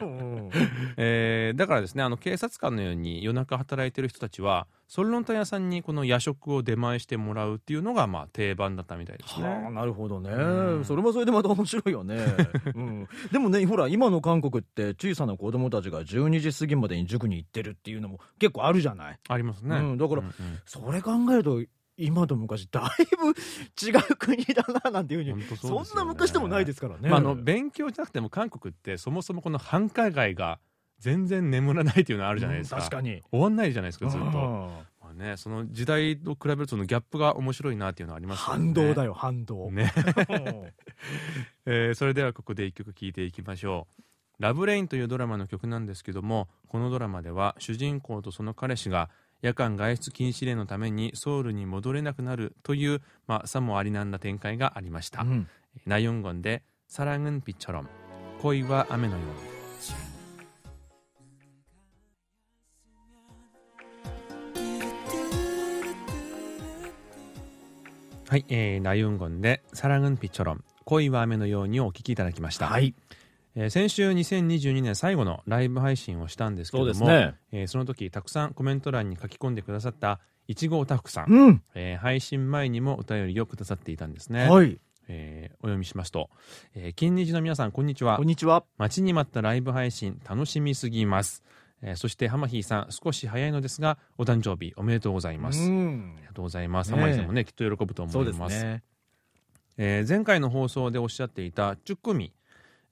[0.01, 0.49] う ん
[0.97, 9.47] えーだからですねあの警察官のように夜中働いてる人たちはソンロンタン屋さんにこの夜食を出前してもらうっていうのがまあ定番だったみたいですね。
[9.47, 10.86] はあなるほどね、うん。
[10.86, 12.26] それもそれでまた面白いよね、
[12.73, 19.19] うん、でもねほら今の韓国って小さな子供たちが12時過ぎまでに塾に行ってるっていうのも結構あるじゃない。
[19.28, 19.76] ありますね。
[19.76, 19.97] うん。
[19.97, 20.34] だからうんうん。
[20.65, 21.62] それ考えると
[21.97, 30.60] 今と昔だいぶ違う国だななんていうふうにそんな昔でもないですからね、まあ、あの勉強じゃなくても韓国ってそもそもこの繁華街が
[30.99, 33.23] 全然眠らないっていうのはあるじゃないですか、うん、確かに。
[33.31, 38.43] 終わんないじゃないですかずっと、まあね、その時代と比べるとのギャップが面白いなっていうのはありますね。
[38.45, 39.71] 反動だよ反動。
[39.71, 39.91] ね、
[41.65, 44.03] えー、それではここで一曲聴いていきましょう
[44.39, 49.10] 「ラブレイン」というドラマの曲なんですけどもこのドラマでは主人公とその彼氏が
[49.41, 55.47] 夜間外出禁止令のためにソウルに戻れなくなるという、まあ、さもありなんだ展開がありました、うん、
[55.86, 57.89] ナヨンゴンで「サラグンピチョロン」
[58.41, 59.56] 「恋は雨のように」
[68.29, 72.67] はい、えー、ナユンゴンでサラグンピチョロン恋は雨のようにお聞きいただきました。
[72.67, 72.93] はい。
[73.55, 84.49] えー、先週2022年最後のライブ配信をしたんですけども、そ,、ねえー、その時たくさんコメント欄に書き込んでくださったいちごおたふくさん、うん、えー、配信前にもお便りをくださっていたんですね。
[84.49, 84.77] はい。
[85.07, 86.29] えー、お読みしますと、
[86.75, 91.43] えー、金日の皆さんこんにちはこんにちは待ちに待ったライブ配信楽しみすぎます
[91.81, 96.15] えーそしてハマヒーさん少し早いのですがお誕生日おめでとうございます、あうん。
[96.19, 98.83] りがとうございます、ハマヒーさんもねきっと喜ぶと思いますね。
[99.77, 102.33] えー前回の放送でおっしゃっていたチュックミ、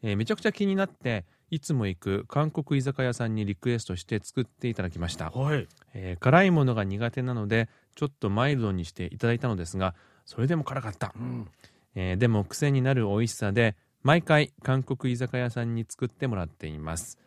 [0.04, 5.68] えーめちゃくちゃ気になっていつも行く韓国居酒屋さんにリクエストして作っていただきました、はい。
[5.94, 9.96] えー辛いものが苦手なのでちょっとマイルドにしていただいたのですが
[10.26, 11.48] それでも辛かった、うん。
[11.96, 17.18] えーでも癖になる美味しさで毎回韓国居酒屋さんに作ってもらっています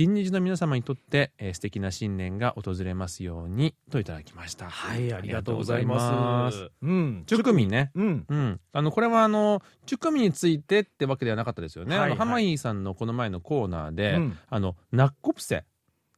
[0.00, 4.70] 金日の皆様にとって、えー素敵な新年が訪れますようにといただきました。
[4.70, 6.70] はいありがとうございます。
[6.80, 7.24] うん。
[7.26, 7.90] チュクミね。
[7.94, 8.24] うん。
[8.26, 14.38] うん、あのこれはあのチュクミについてってわけではなかったですよね、はいはいあのハマイーさんのこの前のコーナーで、うん。
[14.48, 15.66] あのナッコプセ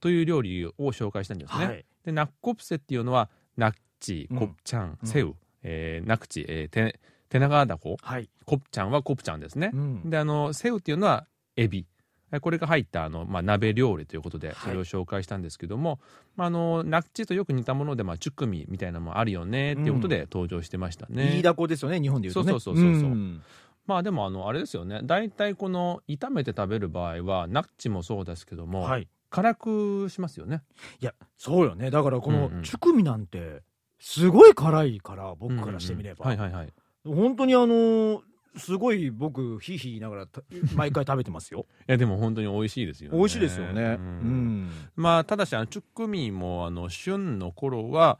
[0.00, 1.84] という料理を紹介したんですね、はい。
[2.04, 4.38] でナッコプセっていうのはナッチうん。
[4.38, 5.08] コプチャン、うん。
[5.08, 7.96] セウ、えーナクチ、えー、テテナガダコ。
[8.00, 8.30] はい。
[8.44, 10.08] コプチャンはコプチャンですね、うん。
[10.08, 11.80] であのセウっていうのはエビ。
[11.80, 11.91] え
[12.40, 14.56] これが入ったあの、まあ、鍋料理ということではい。
[14.56, 16.00] それを紹介したんですけども、
[16.36, 21.36] まあ、あのナッチとよく似たもので、まあ、チュクミみたいなのもあるよねっていうことで登場してましたね。
[21.36, 22.50] イイダコですよね日本で言うとね。
[22.52, 23.42] そうそうそうそうそん。
[23.86, 25.00] まあでもあのあれですよね。
[25.04, 29.08] 大体この炒めて食べる場合はナッチもそうですけども、はい。
[29.30, 30.62] 辛くしますよね。
[31.00, 31.90] いやそうよね。
[31.90, 32.62] だからこのうんうん。
[32.62, 33.62] チュクミなんて
[33.98, 36.40] すごい辛いから僕からしてみれば、うんうん。
[36.40, 36.72] はいはいはい。
[37.04, 38.20] 本当にあのー
[38.56, 40.42] すごい僕ヒーヒー言いながらた
[40.74, 41.66] 毎回食べてますよ。
[41.88, 43.18] いやでも本当に美味しいですよね。
[43.18, 43.82] 美味しいですよね。
[43.82, 44.64] ううん。
[44.66, 48.18] ん、まあただしあのチュックミもあの旬の頃は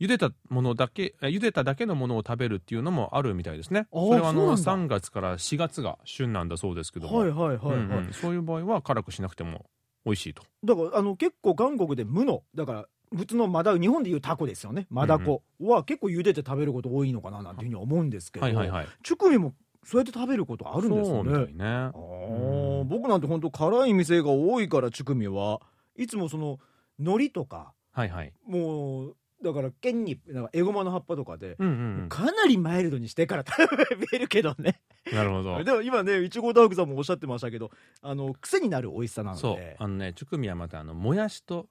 [0.00, 3.86] 茹でたものだけえ茹でただけのものを食べるっていうのもあるみたいですね。
[3.92, 8.12] それはあのそうなん3月から4月が旬なんだそうですけども、はいはいはいはい、うんうん。
[8.12, 9.66] そういう場合は辛くしなくても
[10.04, 10.42] 美味しいと。
[10.62, 14.86] だからあの結構韓国で無のだから普通のマダ日本でいうタコですよね。
[14.90, 18.86] マダコは結構茹でて食べること多いのかななんていうふうに思うんですけど、はいはいはい。
[19.02, 21.52] チュクミもそうやって食べることあるんですよね。
[21.52, 21.64] ね。
[21.64, 22.84] あー。
[22.84, 25.60] 僕なんて本当辛い店が多いからチュクミは。
[25.96, 26.58] いつもその
[26.98, 28.32] 海苔とかはいはい。
[28.46, 33.76] もうだから剣になんかエゴマの葉っぱとかで、うんうんかなりマイルドにしてから食
[34.10, 34.80] べるけどね。
[35.06, 35.62] うんなるほど。
[35.64, 39.56] でも今ねいちごダークさんもおっしゃってましたけどあの癖になる美味しさなのそう。
[39.56, 41.68] であのねチュクミはまたあのもやしと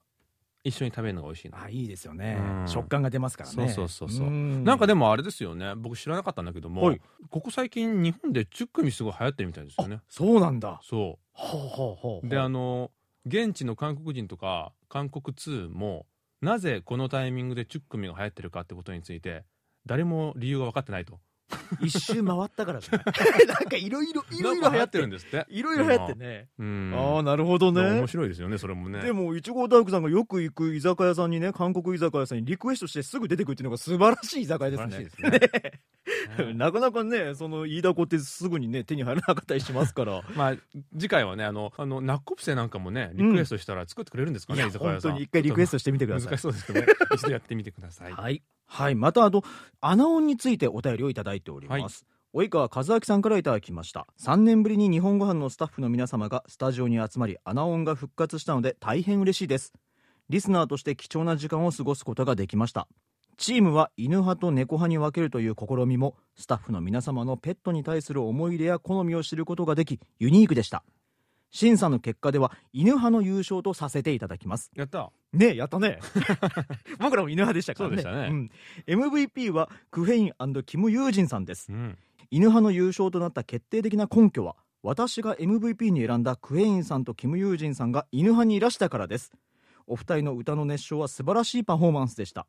[0.63, 1.61] 一緒に食べるのが美味しいの。
[1.61, 2.67] あいいですよね、うん。
[2.67, 3.69] 食感が出ますからね。
[3.69, 4.27] そうそうそうそう。
[4.27, 4.63] うん。
[4.63, 5.75] なんかでもあれですよね。
[5.75, 7.01] 僕知らなかったんだけども、はい。
[7.29, 9.95] ここ最近日本でチュックミすごい流行ってるみたいですよね。
[9.97, 10.79] あそうなんだ。
[10.83, 12.91] そほうほうほうであの
[13.25, 16.05] 現地の韓国人とか韓国通も
[16.41, 19.43] なぜこのタイミングでチュックミが流行ってるかってことについて
[19.85, 21.19] 誰も理由が分かってないと
[21.81, 23.05] 一周回ったからじゃない？
[23.47, 25.07] なんかいろいろいろいろ流行ってる。
[25.07, 25.45] んですって？
[25.49, 26.93] いろいろ流行ってね、うん。
[26.95, 27.81] ああなるほどね。
[27.81, 29.01] 面白いですよねそれもね。
[29.01, 35.09] でもいちごダークさんがよく行く居酒屋さんにね韓国居酒屋さんにリクエストしてすぐ出てくるっていうのが素晴らしい居酒屋ですね。
[35.09, 35.61] 素晴らしいです
[36.41, 36.53] ね。
[36.55, 40.21] なかなかねそのイイダコってすぐにね手に入らなかったりしますから。
[40.35, 40.55] まあ
[40.97, 45.11] 次回はねあのあのナッコプセなんかもねリクエストしたら作ってくれるんですかね、いや居酒屋さん。
[45.11, 46.29] 本当に一回リクエストしてみてください。
[46.29, 46.87] 難しそうですけどね。
[47.13, 48.11] 一度やってみてください。
[48.13, 49.43] はい、はい、またあの
[49.81, 54.07] アナオンについてお便りをいただいております、及川和明さんからいただきました。
[54.19, 59.73] 3年ぶりに日本ご飯のスタッフの皆様がスタジオに集まりアナオンが復活したので大変嬉しいです。
[60.29, 62.87] リスナーとして貴重な時間を過ごすことができました。
[63.37, 70.83] チームは犬派と猫派に分けるという試みもスタッフの皆様のペットに対する思い入れや好みを知ることができユニークでした
[71.53, 74.71] 審査の結果では犬派の優勝とさせていただきます。
[74.75, 75.11] やった。
[75.31, 75.99] ねやったね。
[76.99, 78.01] 僕らも犬派でしたからね。
[78.01, 78.29] そうでしたね。
[78.29, 78.51] ん。
[78.87, 81.71] MVP はクフェインキム・ユージンさんです。
[81.71, 81.97] うん。
[82.31, 89.31] 犬派の優勝となった決定的な根拠は私が MVP に選んだクエインさんとキム・ユージンさんが犬派にいらしたからです。
[89.85, 92.47] お二人の歌の熱唱は素晴らしいパフォーマンスでした。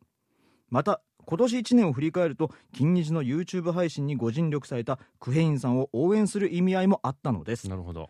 [0.71, 7.69] また今年1年を振り返ると金日の YouTube 配信にご尽力されたクヘインさんを応援する意味合いもあったのです。
[7.69, 8.09] なるほど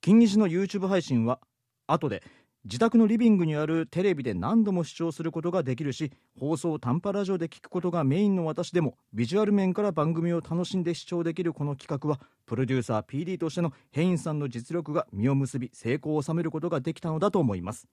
[0.00, 1.40] 金日の YouTube 配信は
[1.86, 2.22] 後で
[2.64, 17.88] 自宅のリビングにあるテレビで何度も視聴することができるし放送短波ラジオで聞くことがメインの私でもビジュアル面から番組を楽しんで視聴できるこの企画はプロデューサー PD としてのヘインさんの実力が実を結び成功を収めることができたのだと思います。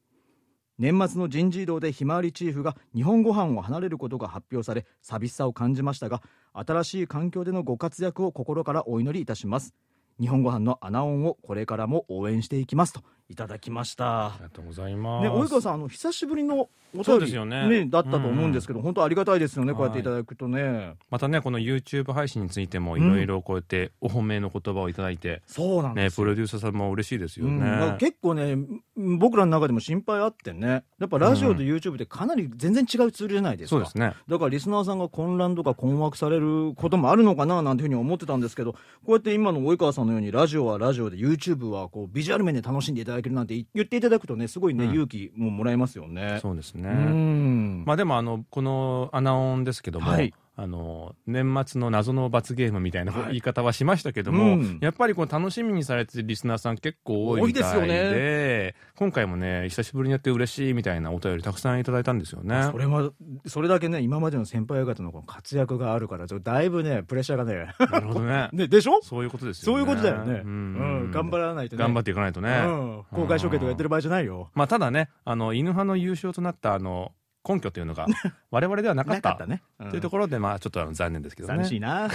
[0.78, 6.22] 年末の人事異動でひまわりチーフが日本ご飯を離れることが発表され寂しさを感じましたが
[6.54, 9.74] 新しい環境でのご活躍を心からお祈りいたします。
[10.20, 13.02] 日本ご飯のアナオンをこれからも応援していきますと。
[13.30, 14.28] いただきました。
[14.28, 15.24] ありがとうございます。
[15.24, 17.86] ね、及川さんあの久しぶりのお便り、ですよね。
[17.90, 19.78] だったと思うんですけど、本当ありがたいですよね、はい。
[19.78, 20.96] こうやっていただくとね。
[21.10, 25.96] またねこの YouTube 配信についてもいろいろこうやってお褒めの言葉をいただいて、そうなん。
[25.96, 27.98] ねプロデューサーさんも嬉しいですようん。
[28.00, 28.82] 結構ねん
[29.20, 34.14] 僕らの中でも心配あってねやっぱラジオと YouTube ってかなり全然違うツールじゃないですか、そうですね。
[34.30, 44.92] だからリスナーさんが混乱とか困惑されることもあるのかななんていうふうに思ってたんですけどこうやって今の及川さんのようにラジオはラジオで YouTube はこうビジュアル面で楽しんでいただけるなんて言っていただくとねすごいね、うん。
[44.92, 46.40] 勇気ももらえますよね。
[46.42, 47.84] そうですね、うん。
[47.86, 53.28] まあでもあのこのアナオンですけども、はいあの年末の謎の罰ゲームみたいなはい。
[53.28, 54.78] 言い方はしましたけども、うん。
[54.82, 58.76] やっぱりこう楽しみにされてるリスナーさん結構多いみたいで多いですよね。
[58.96, 62.70] 今回もね久しぶりにやって嬉しいみたいなお便りたくさんいただいたんですよね。
[62.72, 63.12] それは
[63.48, 68.48] それだけね今までの先輩方のこの活躍があるからちょっとだいぶねプレッシャーがねなるほどね。
[68.54, 69.02] ねでしょ？
[69.02, 69.84] そういうことですよね。
[69.84, 71.08] そういうことだよね、ううん。
[71.10, 71.80] ん頑張らないとね。
[71.82, 74.52] 頑張っていかないとね、うん、公開処刑とかやってる場合じゃないよ。
[74.54, 77.12] まあただねあの犬派の優勝となったあの
[77.48, 78.08] 根拠というのが
[78.52, 79.90] 我々ではなかったなかったね、うん。
[79.92, 81.56] というところでまあちょっとあの残念ですけどね。
[81.56, 82.10] 寂しいな。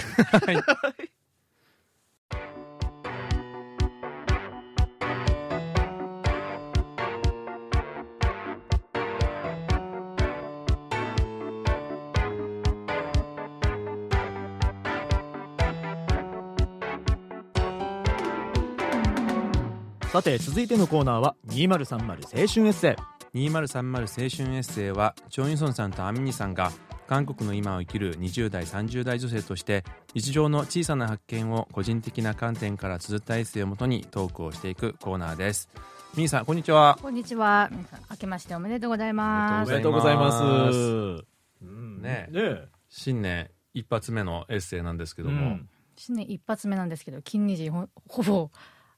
[20.11, 26.71] さて続いてのコーナーは2030青春エッセイ2030青春エッセイはチョン・イソンさんとアミニさんが
[27.07, 35.69] 韓国の今を生きる20代30代女性として日常の小さな発見を個人的な観点から綴ったエッセイをもとにトークをしていくコーナーです。
[36.15, 36.97] ミーさんこんにちは。
[37.01, 37.69] こんにちは。
[37.71, 39.71] 皆さん、明けましておめでとうございまおす。
[39.71, 40.43] めでとうございます。
[40.43, 41.25] う
[41.61, 45.69] うんねね新年一発目のエッセイなんですけども、うん。
[45.95, 48.49] 新年一発目なんですけど、金日ほほぼ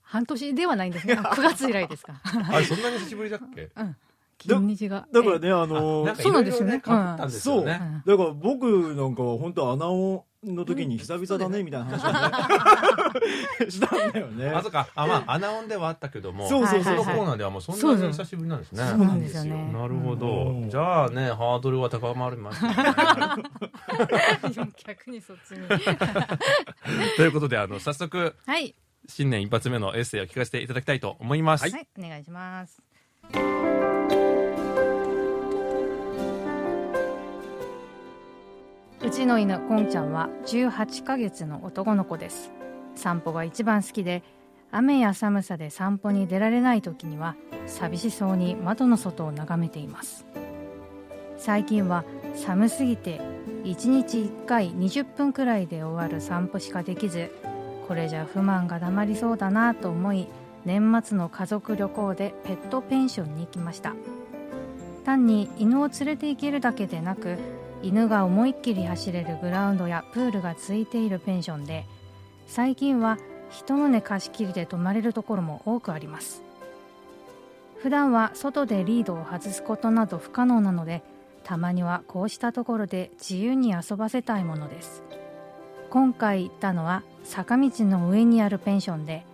[0.02, 2.20] 半年ではないんですが、 9月以来ですか。
[2.52, 3.70] あれそんなに久しぶりだっけ？
[4.48, 5.08] 金日が。
[5.12, 6.76] だからねあのなんかそうなんですよね。
[6.76, 8.12] いろいろ変わったんですよね、う。
[8.12, 8.18] ん。
[8.18, 12.10] だから僕なんかは本当穴尾の時に久々だねみたいな話を
[13.62, 13.70] ね。
[13.70, 14.50] したんだよね。
[14.52, 14.88] あそっか。
[14.96, 16.98] あまあアナオンではあったけどもそうそうそう。
[16.98, 18.84] そのコーナーではもうそんなに久しぶりなんですね。
[18.84, 19.74] そうなんですよね。
[19.74, 20.70] なるほど、うん。
[20.70, 22.76] じゃあねハードルは高まりますね。
[24.86, 25.66] 逆にそっちに。
[27.16, 28.76] ということであの早速はい。
[29.08, 32.82] 新年一発目のエッセイを聞かせていただきたいと思います、はい、お願いします。
[39.06, 42.54] うちの犬こんちゃんは18ヶ月の男の子です。
[42.96, 44.24] 散歩が一番好きで
[44.72, 47.36] 雨や寒さで散歩に出られない時には
[47.68, 50.26] 寂しそうに窓の外を眺めています。
[51.38, 53.20] 最近は寒すぎて
[53.66, 57.30] 1日1回20分くらいで終わる散歩しかできず
[57.90, 60.30] これじゃ不満がたまりそうだなと思い
[60.64, 63.94] 年末の家族旅行でペットペンションに行きました。
[65.04, 67.38] 単に犬を連れて行けるだけでなく
[67.84, 71.86] 犬が思いっきり走れるグラウンドやプールがついているペンションで
[72.48, 73.18] 最近は
[73.50, 76.42] 人の寝貸し切りで泊まれるところも多くあります。
[77.80, 81.04] 普段は外でリードを外すことなど不可能なので
[81.44, 85.04] たまにはこうしたところで自由に遊ばせたいものです。
[85.90, 89.26] 今回行ったのは坂道の上にあるペンションで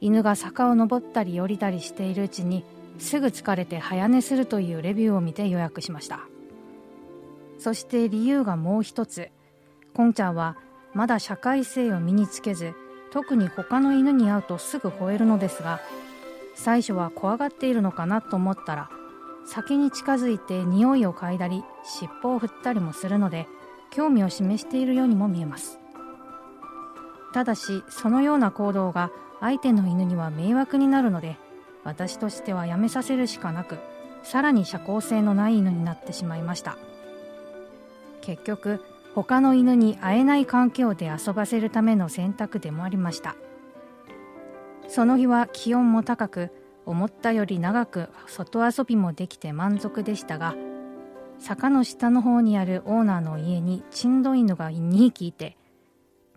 [0.00, 2.64] 犬が坂を登ったり降りたりしているうちに
[2.98, 6.20] すぐ疲れて早寝するというレビューを見て予約しました。
[7.60, 9.30] そして理由がもう一つ。
[9.94, 10.56] こんちゃんは
[10.94, 12.74] まだ社会性を身につけず
[13.12, 15.80] 特に他の犬に会うとすぐ吠えるのですが
[16.54, 18.90] 最初は怖がっているのかなと思ったら
[19.44, 23.46] 先に近づいて匂いを嗅いだり尻尾を振ったりもするので
[23.90, 25.78] 興味を示しているようにも見えます。
[27.32, 31.36] ただしそのような行動が相手の犬には迷惑になるので
[31.84, 33.78] 私としてはやめさせるしかなく
[34.22, 36.76] さらに社交性のない犬になってしまいました。
[38.20, 38.80] 結局
[39.14, 43.36] 他の犬に会えない環境で遊ばせるための選択でもありました。
[44.90, 46.50] その日は気温も高く
[46.84, 50.56] 思ったより長く外遊びもできて満足でしたが
[51.38, 55.56] 坂の下の方にあるオーナーの家にチンド犬が2匹いて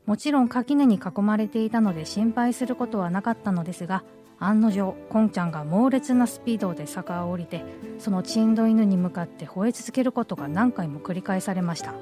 [0.06, 4.04] もちろん垣根に囲まれていたので心配することはなかったのですが
[4.46, 7.64] 案の定コンちゃんが猛烈なスピードで坂を降りて
[8.00, 11.94] そのチンド犬に向かって吠え続けることが何回も繰り返されました。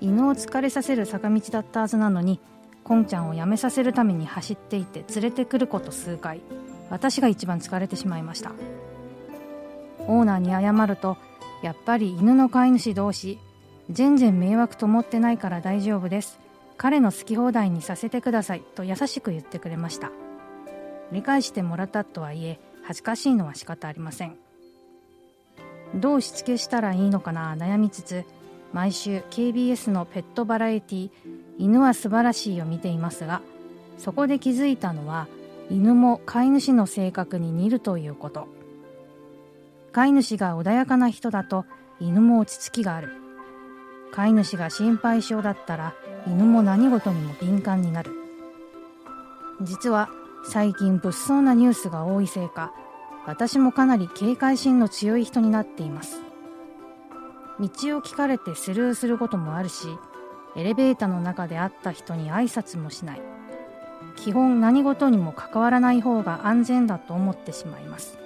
[0.00, 2.40] 犬を疲れさせる坂道だったはずなのに
[2.84, 6.40] コンちゃんをやめさせるために走っていて連れてくること数回
[6.88, 8.52] 私が一番疲れてしまいました。
[10.08, 11.16] オーナーに謝ると
[11.62, 13.38] やっぱり犬の飼い主同士
[13.90, 16.38] 全然迷惑と思ってないから大丈夫です。
[16.78, 20.10] 彼の好き放題にさせてくださいと優しく言ってくれました。
[21.12, 24.36] 理解してもらったとはいえ恥ずかしいのは仕方ありません。
[25.94, 28.24] どうしつけしたらいいのかな悩みつつ
[28.72, 31.10] 毎週 KBS のペットバラエティ
[31.58, 33.42] 「犬は素晴らしい」を見ていますが
[33.98, 35.26] そこで気づいたのは
[35.68, 38.48] 犬も飼い主の性格に似るということ。
[39.92, 41.64] 飼い主が穏やかな人だと
[42.00, 43.12] 犬も落ち着きがある。
[44.12, 45.94] 飼い主が心配性だったら
[46.26, 48.12] 犬も何事にも敏感になる。
[49.62, 50.08] 実は
[50.44, 52.72] 最近物騒なニュースが多いせいか
[53.26, 56.22] 私もかなり警戒心の強い人になっています。
[57.60, 57.70] 道を
[58.00, 59.86] 聞かれてスルーすることもあるし
[60.56, 63.22] エレベーターの中で会った人に挨拶もしない。
[64.16, 68.18] 基本何事にも関わらない方が安全だと思ってしまいます。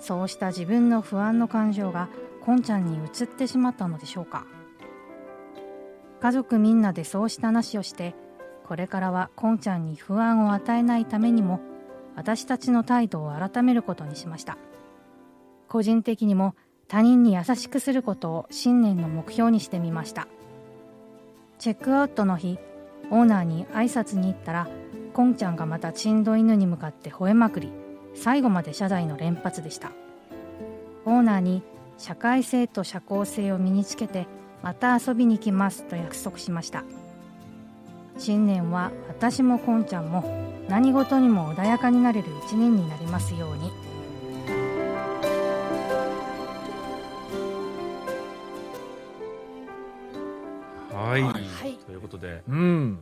[0.00, 2.08] そうした自分の不安の感情が
[2.44, 4.44] こんちゃんに移ってしまったのでしょうか。
[6.20, 8.14] 家族みんなでそうした話をして
[8.70, 11.58] これからはこんちゃんに不安を与えないためにも
[12.14, 14.56] 私たちの態度を改めることにしました。
[15.68, 16.54] 個人的にも
[16.86, 20.28] 他人に優しくすることを新年の目標にしてみました。
[21.58, 22.60] チェックアウトの日
[23.10, 24.68] オーナーに挨拶に行ったら
[25.14, 27.72] こんちゃんがまたチンド犬に向かって吠えまくり
[28.14, 29.90] 最後まで謝罪の連発でした。
[31.06, 31.64] オーナーに
[31.98, 34.28] 社会性と社交性を身につけて
[34.62, 36.84] また遊びに来ますと約束しました。
[38.20, 40.22] 新年は私もこんちゃんも
[40.68, 43.72] 何事にも穏やかになれる一年になりますように。
[50.92, 51.30] はい、は
[51.66, 51.78] い。
[51.86, 52.98] ということで、うん。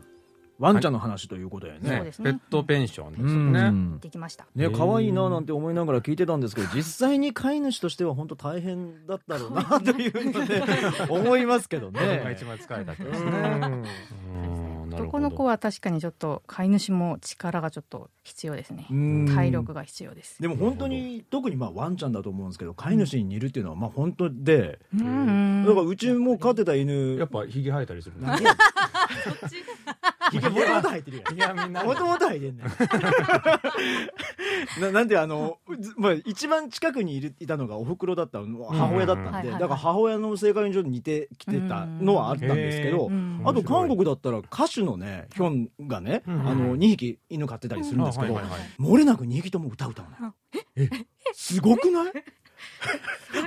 [0.61, 2.33] ワンちゃんの話ということやそうねですね。
[2.33, 3.99] ペットペンションですね、ん。
[3.99, 4.47] できました。
[4.55, 10.63] ね可愛いななんて思いながら聞いてたんですけど実際に飼い主としては本当大変だったろうなというので
[11.11, 12.01] 思いますけどね。
[12.37, 14.68] 一番疲れたってことですうね
[14.99, 18.87] 男の子は確かにちょっと飼い主も力がちょっと必要ですね。
[18.91, 19.27] うん。
[19.35, 20.41] 体力が必要です。
[20.41, 28.57] でも本当に特にまあワンちゃんだと思うんですけど飼い主に似るっていうのはまあ本当でうんだからうちも飼ってた犬やっぱひげ生えたりするん何や
[30.31, 31.37] ひげもともと生えてるやん。
[31.37, 32.67] いやみんなもともと生えてんねん。
[34.81, 48.35] ななんであの、ずまあ、一番近くにいるいたのがおふくろだったの母親だったんで、だから母親の性格にちょっと似てきてたのはあったんですけど、うんあと韓国だったら歌手のねヒョンがね、うんあの2匹犬飼ってたりするんですけど、
[48.79, 50.27] 漏れなく2匹とも歌歌うの。
[50.29, 50.35] よ
[50.77, 50.89] え
[51.33, 52.13] すごくない？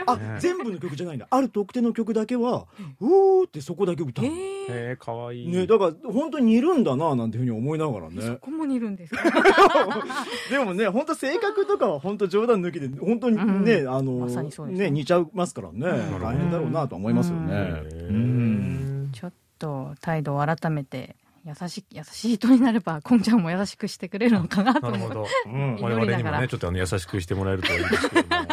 [0.06, 0.38] あね。
[0.40, 1.28] 全部の曲じゃないんだ。
[1.30, 2.66] ある特定の曲だけは
[3.00, 4.32] うーってそこだけ歌うへ
[4.70, 8.22] えかわいい、ね、だから本当に似るんだななんていうふうに思いながらね。
[8.22, 9.24] そこも似るんですか？
[10.50, 13.90] でもね本当性格とかは本当冗談抜きで本当にね、うん。
[13.94, 14.86] あのまさにそうですね。
[14.86, 16.22] ね似ちゃいますからね、うん。
[16.22, 17.58] 大変だろうなとは思いますよね、へ
[18.10, 19.10] うん。
[19.12, 25.28] ーちょっと態度を改めて優しい優しい人になればこんちゃんも優しくしてくれるのかなと思ってなるほど。
[25.46, 25.76] うん。
[25.82, 28.46] 我々にもねちょっとあの優しくしてもらえるといいですけども。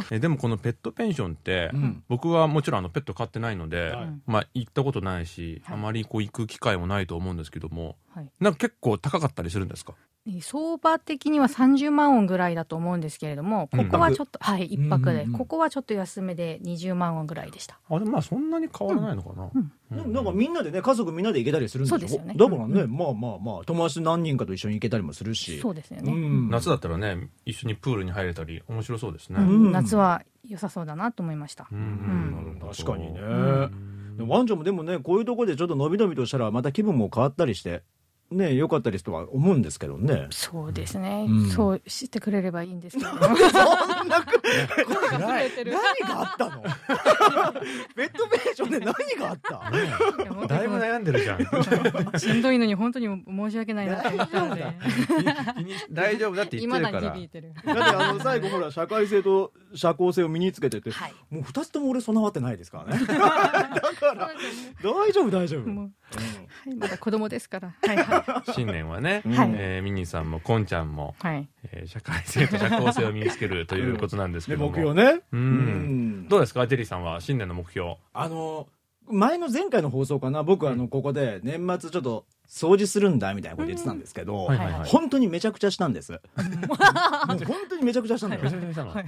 [0.10, 2.02] えでもこのペットペンションって、うん。
[2.08, 5.76] 僕はもちろんあのペット飼ってないので、はいまあ行ったことないし、はい。
[5.76, 8.30] あまりこう行く機会もないと思うんですけどもはい。
[8.40, 9.94] なんか結構高かったりするんですか？
[10.42, 15.38] 相場的には30万ウォンぐらいだと思うんですけれども、ここはちょっと、はい、一泊で、うんうんうん。
[15.38, 17.80] ここはちょっと安めで20万ウォンぐらいでした。
[17.88, 19.72] あでもまあそんなに変わらないのかな、うん。
[19.90, 20.12] うん。
[20.12, 21.98] なんかみんなでね家族みんなで行けたりするんでしょ？
[21.98, 22.34] そうですよね。
[22.36, 23.64] だからね、まあまあまあ。
[23.64, 25.56] 友達と何人かと一緒に行けたりもするし。
[25.56, 26.12] うそうですよね。
[26.12, 26.50] ん。
[26.50, 29.68] 夏だったらね一緒にプールに入れたり面白そうですね、ううん。
[29.68, 31.66] ん夏は良さそうだなと思いました。
[31.72, 31.78] うん。
[31.78, 32.32] ん。
[32.32, 32.72] なるほど。
[32.72, 37.82] 確かにね、ワンちゃんもでもねこういうところでちょっと伸び伸びとしたらまた気分も変わったりして
[38.30, 40.28] ね良かったりとは思うんですけどね。
[40.30, 41.50] そうですね、うん。
[41.50, 43.10] そうしてくれればいいんですけど。
[43.10, 43.20] そん
[44.08, 45.50] な暗い。
[45.64, 46.62] 何があったの？
[47.96, 49.70] ベッドペンションで何があった？
[50.46, 52.18] だいぶに悩んでるじゃん。
[52.18, 54.64] しんどいのに本当に申し訳ないなと思ったので、
[55.90, 56.42] 大丈夫だ。
[56.44, 57.00] って言ってるから。
[57.00, 57.52] に響いてる。
[57.64, 61.14] だってあの最後ほら社会性と社交性を身につけてて、はい。
[61.30, 63.04] もう二つとも俺備わってないですからね。
[63.06, 64.30] だから
[64.82, 65.86] 大丈夫大丈夫、は
[66.66, 67.74] い、まだ子供ですから。
[67.86, 68.19] はいは
[68.54, 69.50] 新年はね、 はい。
[69.54, 71.26] えーミニーさんもこんちゃんも、い。
[71.26, 71.48] はい。
[71.72, 75.20] えー社会性と社交性を身につけるということなんですけでども、 目標ね。
[75.32, 75.40] うん。
[75.40, 75.44] う
[76.24, 76.28] ん。
[76.28, 76.66] どうですか？
[76.66, 77.96] ジェリーさんは新年の目標。
[78.12, 78.66] あの
[79.08, 80.42] 前の前回の放送かな？
[80.44, 84.48] 僕あのここで年末ちょっと掃除するんだみたいなこと言ってたんですけど、
[84.86, 86.12] 本当にめちゃくちゃしたんです。
[86.12, 88.42] もう本当にめちゃくちゃしたんだよ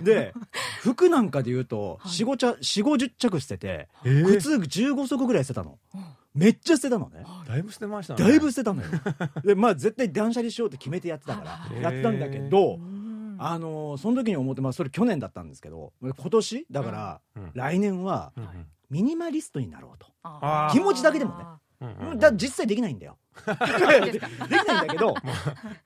[0.03, 0.33] で
[0.81, 2.13] 服なんかで言うとはい。
[2.13, 4.25] 45着4 5 0着捨ててえー。
[4.27, 5.79] 靴15足ぐらい捨てたの
[6.35, 7.25] めっちゃ捨てたのね。
[7.47, 8.23] だいぶ捨てましたね。
[8.23, 8.89] だいぶ捨てたのよ。
[9.45, 13.37] でまあ絶対断捨離しようって決めてやってたからやってたんだけどうん。
[13.39, 17.51] あのーその時に思ってまあそれ去年だったんですけど今年だからうん。
[17.55, 20.07] 来年はうんミニマリストになろうと。
[20.73, 22.17] 気持ちだけでもね。
[22.19, 23.19] だ実際できないんだよ
[24.05, 25.15] でできないんだけど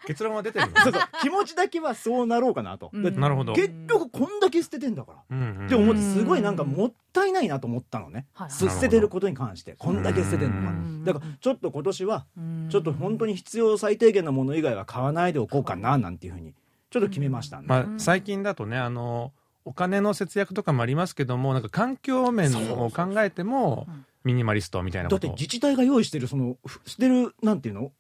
[0.07, 3.03] 結論は出てるのそうそう気持ちだけはそうなろうかなと、うん。
[3.03, 3.55] でなるほど。
[3.55, 5.19] 結局こんだけ捨ててんだから。
[5.31, 8.51] うんうんって思ってすごいなんかもったいないなと思ったのね、はい。
[8.51, 9.75] す捨ててることに関して。
[9.79, 10.73] こんだけ捨ててるのは。
[10.73, 11.05] うん。
[11.05, 16.55] だからちょっと今年はうんちょっと本当に必要最低限のもの以外は買わないでおこうかななんていうふうに
[16.91, 19.33] ちょっと決めましたね、まあ、最近だとねあの
[19.65, 27.93] お金の節約とかもありますけどもなんか環境面を考えてもうんミニマリストみたいなだって自治体が用意してるそのふ捨てるなんていうの？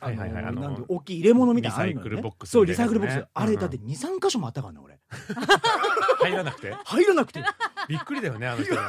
[0.00, 0.44] あはいはいはい。
[0.44, 4.98] あの大きい入れ物みたいなリサイクルボックスそうリサイクルボックス、あれだって23箇所もあったからね俺。
[6.20, 6.72] 入らなくて？
[6.84, 7.42] 入らなくて
[7.88, 8.74] びっくりだよねあの人。
[8.74, 8.82] な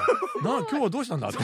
[0.43, 1.29] 今日はどうしたんだ？
[1.29, 1.37] って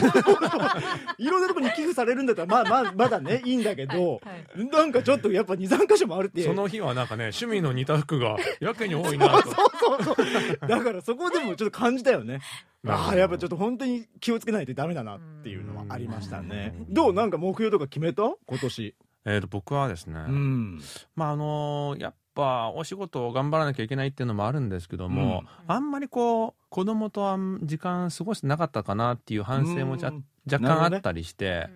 [1.18, 9.42] いろんなところに寄付されるんだったらまあまあまだねいいんだけど、はいなんかちょっとやっぱ23箇所もあるってその日はなんかね趣味の似た服がやけに多いなと。
[9.42, 12.40] そう そうだからそこでもちょっと感じたよね。
[12.86, 16.74] ああやっぱちょっと本当に気をつけないとダメだなっていうのはありましたね。
[16.88, 17.12] どう？
[17.14, 18.22] なんか目標とか決めた？
[18.46, 18.94] 今年。
[19.26, 20.80] えーと僕はですね、うん。
[21.16, 30.24] まああのやっぱお仕事を頑張らなきゃいけないっていうのもあるんですけども、あんまりこう子供とあん時間過ごしてなかったかなっていう反省もじゃうん。
[30.50, 31.68] 若干あったりして、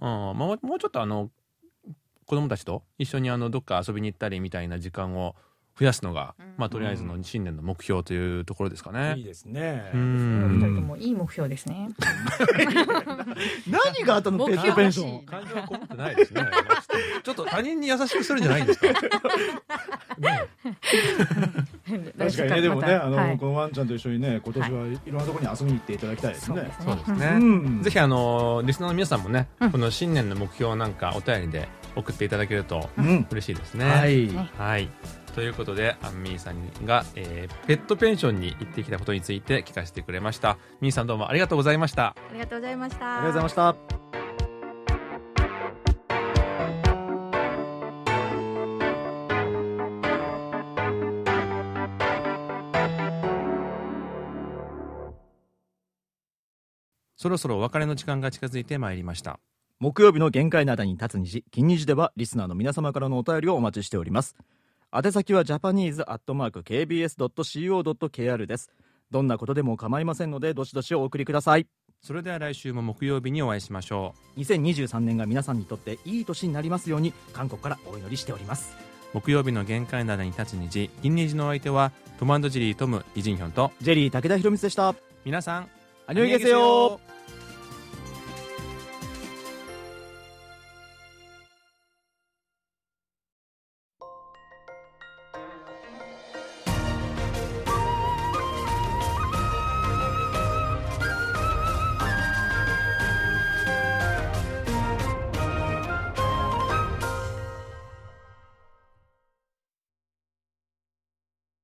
[0.00, 0.30] うん。
[0.30, 1.30] うんもうもうちょっとあの
[2.26, 5.36] 子供たちと一緒にあのどっか遊びに行ったりみたいな時間を
[5.78, 6.54] 増やすのが、うん。
[6.56, 9.14] まあとりあえずの新年の目標というところですかね。
[9.18, 9.90] いいですね。
[9.94, 10.58] うおん。
[10.58, 11.88] 二人ともいい目標ですね。
[13.68, 15.26] 何があったのペットペンション。
[15.26, 16.42] 感情はこもってないですね。
[17.22, 18.86] ちょっと他人に優しくするんじゃないんですか？
[20.18, 20.46] ね
[22.18, 23.38] 確かにねでもねあの、はい。
[23.38, 26.70] このワンちゃんと一緒にね今年はいろんなところに遊びに行っていただきたいですね。
[26.82, 27.26] そうですね。
[27.34, 27.82] うん。
[27.82, 29.72] ぜひあのリスナーの皆さんもね、うん。
[29.72, 33.26] この新年の目標なんかお便りで送っていただけるとうん。
[33.30, 33.84] 嬉しいですね。
[33.84, 34.26] はい。
[34.28, 34.50] ね。
[34.56, 34.88] はい。
[35.36, 40.56] ということで、アンミーさんが、えーペットペンションに行ってきたことについて聞かせてくれました。
[40.80, 42.06] ミーさんどうもありがとうございました。
[42.06, 43.18] ありがとうございました。
[43.18, 43.76] ありがとうございました
[57.16, 59.38] そろそろお別れの時間が近づいてまいりました。
[59.78, 64.34] 木曜日の限界などに立つ虹金虹ではリスナーの皆様からのお便りをお待ちしております
[64.98, 68.70] 宛先はジャパニーズアットマーク KBS.CO.KR です。
[69.10, 71.66] どんなことでも構いませんのでどしどしお送りください。
[72.00, 78.74] それでは来週も木曜日にお会いしましょ2023年が皆さんにとっていい年になりますように韓国からお祈りしております。
[79.12, 79.18] う。
[79.18, 84.94] 木曜日の限界などに立つ虹、金虹のお相手は、トムジェリートム、イジンヒョンと、ジェリー武田博光でした。
[85.26, 85.68] 皆さん、
[86.06, 87.15] アニョイゲセヨー